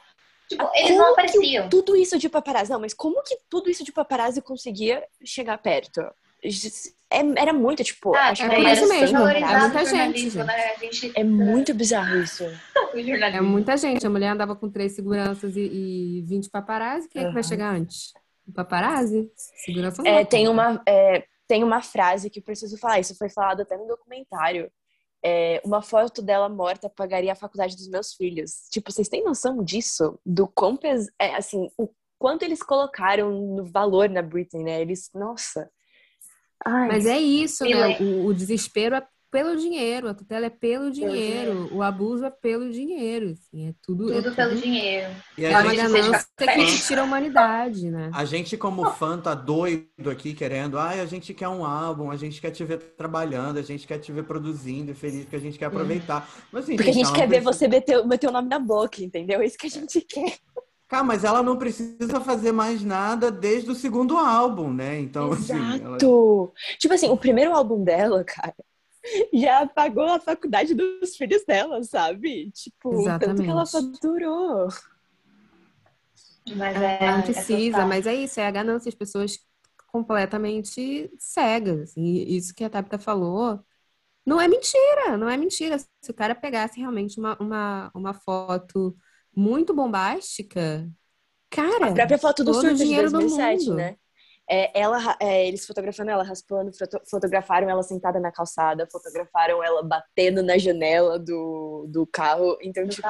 [0.50, 1.70] Tipo, eles Como não apareciam.
[1.70, 6.02] Tudo isso de paparazzi, não, mas como que tudo isso de paparazzi conseguia chegar perto?
[7.10, 10.74] É- era muito, tipo, Ah, acho que é isso era mesmo, é muita gente, né?
[10.76, 12.44] A gente É muito bizarro isso.
[13.38, 14.06] É muita gente.
[14.06, 17.08] A mulher andava com três seguranças e, e 20 paparazzi.
[17.10, 18.12] Quem é que vai chegar antes?
[18.48, 19.30] O paparazzi?
[19.36, 23.30] Segurança não É, tem, uma, é, tem uma frase que eu preciso falar, isso foi
[23.30, 24.72] falado até no documentário.
[25.24, 28.68] É, uma foto dela morta pagaria a faculdade dos meus filhos.
[28.72, 30.20] Tipo, vocês têm noção disso?
[30.26, 31.08] Do quão pes...
[31.20, 34.82] é, assim, o quanto eles colocaram no valor na Britney, né?
[34.82, 35.70] Eles, nossa.
[36.66, 37.98] Ai, Mas é isso, né?
[38.00, 42.72] O, o desespero é pelo dinheiro, a tutela é pelo dinheiro, o abuso é pelo
[42.72, 43.32] dinheiro.
[43.32, 45.14] Assim, é tudo, é Tudo pelo tudo- dinheiro.
[45.38, 48.10] E É a gente, ganância que tira a humanidade, né?
[48.14, 50.80] a gente, como fã, tá doido aqui querendo.
[50.80, 54.00] Ai, a gente quer um álbum, a gente quer te ver trabalhando, a gente quer
[54.00, 56.28] te ver produzindo e feliz, porque a gente quer aproveitar.
[56.52, 58.48] Mas, assim, porque a gente ela quer não ver precisa- você meter, meter o nome
[58.48, 59.42] na boca, entendeu?
[59.42, 60.38] É isso que a gente quer.
[60.88, 65.00] Cara, mas ela não precisa fazer mais nada desde o segundo álbum, né?
[65.00, 66.54] Então, assim, ela- Exato.
[66.80, 68.56] Tipo assim, o primeiro álbum dela, cara,
[69.34, 72.52] já pagou a faculdade dos filhos dela, sabe?
[72.52, 73.72] Tipo, o tanto que ela Exatamente.
[73.72, 74.70] faturou.
[76.46, 77.18] Mas Ela é.
[77.18, 77.86] não é precisa, total.
[77.86, 79.38] mas é isso, é a ganância, as pessoas
[79.88, 81.92] completamente cegas.
[81.92, 83.60] assim, e isso que a Tabita falou
[84.26, 85.80] não é mentira, não é mentira.
[85.80, 88.98] Se o cara pegasse realmente uma, uma, uma foto
[89.38, 90.90] muito bombástica,
[91.50, 93.76] cara, A própria foto do o surto de dinheiro do 2007, mundo.
[93.78, 93.96] né?
[94.50, 99.84] É, ela, é, eles fotografando ela raspando, foto- fotografaram ela sentada na calçada, fotografaram ela
[99.84, 102.58] batendo na janela do, do carro.
[102.62, 103.08] Então, tipo,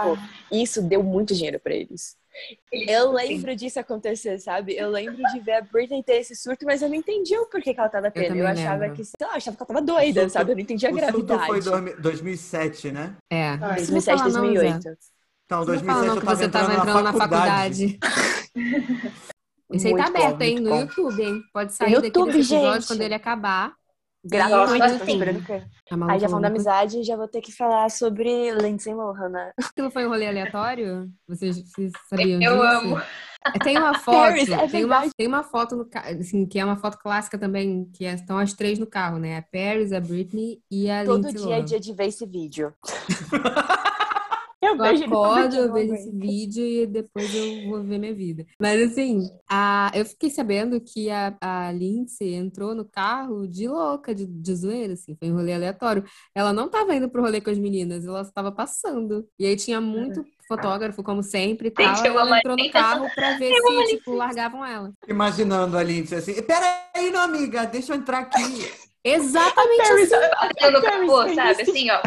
[0.52, 2.18] isso deu muito dinheiro pra eles.
[2.72, 4.76] Ele, Eu assim, lembro disso acontecer, sabe?
[4.76, 7.72] Eu lembro de ver a Britney ter esse surto, mas eu não entendi o porquê
[7.74, 8.24] que ela tava tendo.
[8.24, 8.96] Eu, também achava lembro.
[8.98, 10.52] que, sei lá, eu achava que ela tava doida, surto- sabe?
[10.52, 11.46] Eu não entendi a O surto gravidade.
[11.48, 13.16] foi dois- 2007, né?
[13.32, 13.50] É.
[13.50, 14.70] Ah, Não precisa 2007, falar não, Zé.
[14.72, 14.98] 2008.
[15.48, 18.00] Então, Não fala 2007 não eu que tava entrando, entrando na faculdade.
[19.72, 20.60] Esse aí tá Muito bom, aberto, hein?
[20.60, 20.80] No bom.
[20.82, 21.42] YouTube, hein?
[21.54, 22.88] Pode sair No daqui YouTube, desse episódio gente.
[22.88, 23.74] quando ele acabar.
[24.26, 25.22] Gratuito, Gosto tô assim.
[25.92, 29.30] A Malu Aí já falando da amizade, já vou ter que falar sobre Lindsay Lohan,
[29.30, 29.52] né?
[29.58, 31.10] Aquilo foi um rolê aleatório?
[31.28, 32.66] Vocês, vocês sabiam Eu disso?
[32.66, 33.02] amo.
[33.64, 35.12] Tem uma foto, Paris, é tem, uma, verdade.
[35.18, 35.88] tem uma foto no
[36.20, 39.38] assim, que é uma foto clássica também, que é- estão as três no carro, né?
[39.38, 41.66] A Paris, a Britney e a Todo Lindsay dia é Lohan.
[41.66, 42.74] dia de ver esse vídeo.
[44.68, 48.46] eu Eu vejo acordo, eu vejo esse vídeo e depois eu vou ver minha vida.
[48.60, 54.14] Mas assim, a, eu fiquei sabendo que a, a Lindsay entrou no carro de louca,
[54.14, 56.04] de, de zoeira, assim, foi um rolê aleatório.
[56.36, 59.28] Ela não tava indo pro rolê com as meninas, ela estava passando.
[59.40, 61.96] E aí tinha muito fotógrafo, como sempre, e tal.
[61.96, 64.94] Gente, ela amo entrou no carro pra ver Eu amo a se, tipo, largavam ela.
[65.08, 68.87] Imaginando a Lindsay assim, peraí, não, amiga, deixa eu entrar aqui.
[69.10, 70.26] Exatamente Paris, assim.
[70.72, 71.36] No Paris, capô, Paris.
[71.36, 71.62] sabe?
[71.62, 72.02] Assim, ó.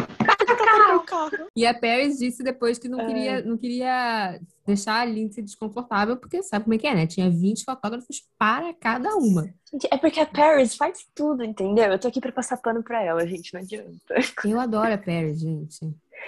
[1.57, 3.07] E a Paris disse depois que não É.
[3.07, 7.07] queria, não queria deixar a Lindsay desconfortável, porque sabe como é que é, né?
[7.07, 9.53] Tinha 20 fotógrafos para cada uma.
[9.73, 11.85] Gente, é porque a Paris faz tudo, entendeu?
[11.93, 13.99] Eu tô aqui pra passar pano pra ela, gente, não adianta.
[14.45, 15.79] Eu adoro a Paris, gente.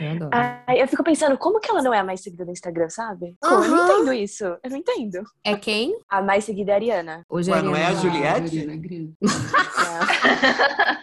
[0.01, 0.29] Eu.
[0.33, 3.37] Ai, eu fico pensando, como que ela não é a mais seguida no Instagram, sabe?
[3.41, 4.45] Pô, eu não entendo isso.
[4.45, 5.23] Eu não entendo.
[5.45, 5.97] É quem?
[6.09, 7.27] A mais seguida é a Ariana.
[7.29, 8.59] Hoje Ué, não é a Ariana- Juliette?
[8.59, 9.15] Ariana Grande.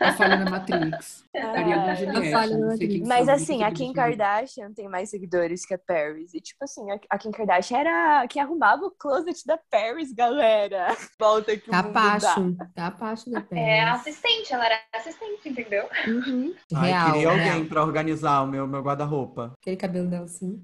[0.02, 0.06] É.
[0.06, 1.24] A falha na Matrix.
[1.36, 3.04] Ariana Juliette.
[3.06, 3.94] Mas são, assim, a Kim.
[3.94, 6.34] Kardashian tem mais seguidores que a Paris.
[6.34, 10.96] E tipo assim, a- a Kim Kardashian era quem arrumava o closet da Paris, galera.
[11.20, 11.92] Volta que o mundo dá.
[11.94, 12.56] Capacho.
[12.76, 13.64] Capacho da Paris.
[13.64, 15.88] É assistente, ela era assistente, entendeu?
[16.08, 16.54] Uhum.
[16.74, 17.66] Ai, Real, queria alguém real.
[17.66, 19.54] pra organizar o meu, meu guarda-roupa.
[19.62, 20.64] Aquele cabelo dela assim.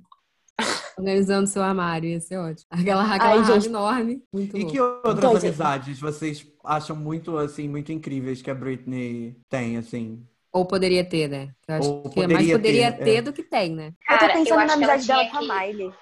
[0.98, 2.66] Organizando seu armário, ia ser ótimo.
[2.70, 3.68] Aquela, aquela Ai, gente.
[3.68, 4.24] enorme.
[4.32, 4.72] Muito E louco.
[4.72, 5.48] que outras é.
[5.48, 10.26] amizades vocês acham muito, assim, muito incríveis que a Britney tem, assim?
[10.54, 11.50] Ou poderia ter, né?
[11.68, 13.22] Eu acho Ou que mais poderia poderia ter, ter, é.
[13.22, 13.88] do que tem, né?
[13.88, 15.68] Eu Cara, tô eu pensando acho na que ela amizade dela tinha com a que-
[15.74, 15.94] Miley.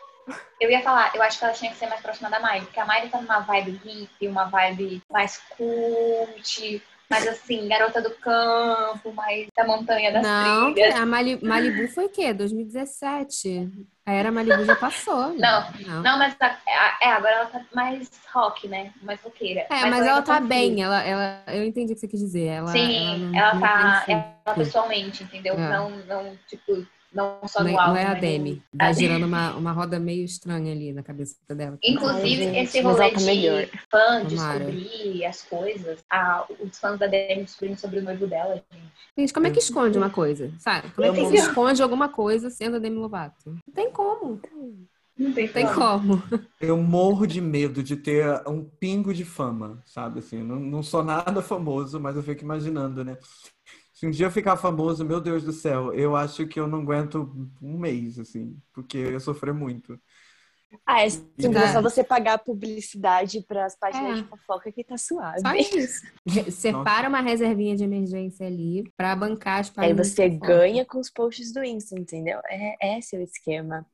[0.62, 2.80] Eu ia falar, eu acho que ela tinha que ser mais próxima da Miley, porque
[2.80, 9.12] a Miley tá numa vibe hippie, uma vibe mais cult, mais assim, garota do campo,
[9.14, 10.96] mais da montanha das Não, trilhas.
[10.96, 12.34] a Mali- Malibu foi o quê?
[12.34, 13.70] 2017.
[14.06, 15.34] A era Malibu já passou.
[15.34, 16.02] Não, não.
[16.02, 16.60] Não, mas tá,
[17.02, 18.92] é, agora ela tá mais rock, né?
[19.02, 19.62] Mais roqueira.
[19.70, 22.48] É, mas, ela ainda tá bem, ela, ela, eu entendi o que você quis dizer.
[22.48, 24.06] Ela, Sim, não- ela, não tá.
[24.08, 25.54] Ela pessoalmente, entendeu?
[25.54, 25.70] É.
[25.70, 27.92] Não, não, tipo, não só Não no é, álbum.
[27.94, 28.62] não é a Demi.
[28.78, 29.00] Tá Demi.
[29.00, 31.78] girando uma, uma roda meio estranha ali na cabeça dela.
[31.84, 33.66] Inclusive, Ai, esse rolê tá melhor.
[33.66, 34.66] de fã Tomara.
[34.66, 38.84] descobrir as coisas, a- os fãs da Demi descobrindo sobre o noivo dela, gente.
[39.18, 40.52] Gente, como é que esconde uma coisa?
[40.60, 40.90] Sabe?
[40.92, 43.52] Como é que se esconde alguma coisa sendo a Demi Lovato?
[43.68, 44.40] Não tem como.
[45.16, 46.20] Não tem, Não tem como.
[46.20, 46.24] como.
[46.60, 50.18] Eu morro de medo de ter um pingo de fama, sabe?
[50.20, 53.16] Assim, não, não sou nada famoso, mas eu fico imaginando, né?
[54.04, 56.82] Se um dia eu ficar famoso, meu Deus do céu, eu acho que eu não
[56.82, 57.32] aguento
[57.62, 59.98] um mês, assim, porque eu ia sofrer muito.
[60.86, 61.08] Ah, é
[61.52, 61.62] Tá.
[61.62, 64.22] é só você pagar a publicidade pras páginas É.
[64.22, 65.40] de fofoca que tá suave.
[65.42, 66.02] Só isso.
[66.28, 70.48] Re- Separa uma reservinha de emergência ali pra bancar as Aí páginas você de fofoca.
[70.48, 72.40] ganha com os posts do Insta, entendeu?
[72.50, 73.86] É, esse é o esquema.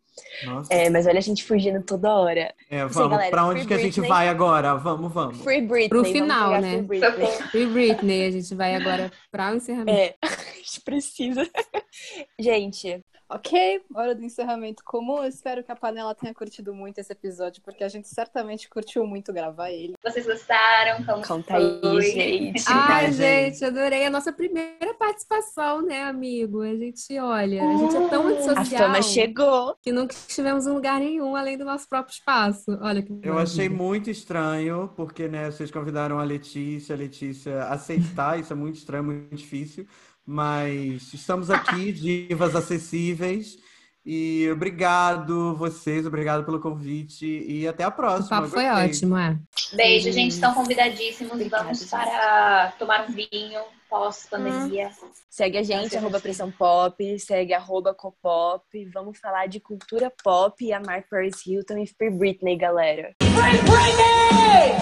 [0.45, 0.73] Nossa.
[0.73, 2.53] É, mas olha a gente fugindo toda hora.
[2.69, 4.09] É, Assim, vamos, galera, pra onde Free que a gente Britney.
[4.09, 4.75] vai agora?
[4.75, 5.41] Vamos, vamos.
[5.41, 5.89] Free Britney.
[5.89, 6.71] Pro final, né?
[6.71, 7.27] Free Britney.
[7.49, 9.97] Free Britney, a gente vai agora para o encerramento.
[9.99, 11.49] É, a gente precisa.
[12.39, 15.17] gente, Ok, hora do encerramento comum.
[15.21, 19.05] Eu espero que a panela tenha curtido muito esse episódio, porque a gente certamente curtiu
[19.05, 19.93] muito gravar ele.
[20.03, 21.05] Vocês gostaram?
[21.05, 21.63] Como conta foi?
[21.63, 22.63] aí, gente.
[22.67, 26.61] Ai, gente, adorei a nossa primeira participação, né, amigo?
[26.63, 29.75] A gente, olha, a gente é tão A antissocial fama chegou.
[29.83, 32.79] que nunca estivemos em lugar nenhum além do nosso próprio espaço.
[32.81, 33.43] Olha que Eu maravilha.
[33.43, 38.77] achei muito estranho, porque, né, vocês convidaram a Letícia, a Letícia aceitar, isso é muito
[38.77, 39.85] estranho, muito difícil,
[40.29, 43.57] mas estamos aqui, divas acessíveis,
[44.05, 48.41] e obrigado vocês, obrigado pelo convite, e até a O próxima.
[48.41, 49.39] papo foi ótimo, é.
[49.73, 50.33] Beijo, gente.
[50.33, 51.33] Estão convidadíssimos.
[51.33, 53.59] Obrigada, Vamos para tomar um vinho
[53.89, 54.91] pós-pandemia.
[55.31, 56.23] Segue a gente, Nossa, arroba gente.
[56.23, 58.63] Pressão Pop, segue arroba Copop.
[58.93, 63.15] Vamos falar de cultura pop e amar Paris Hilton e Free Britney, galera.
[63.19, 64.75] Free Britney!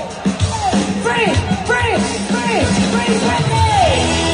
[1.04, 1.34] Free,
[1.66, 4.27] free, free, free Britney!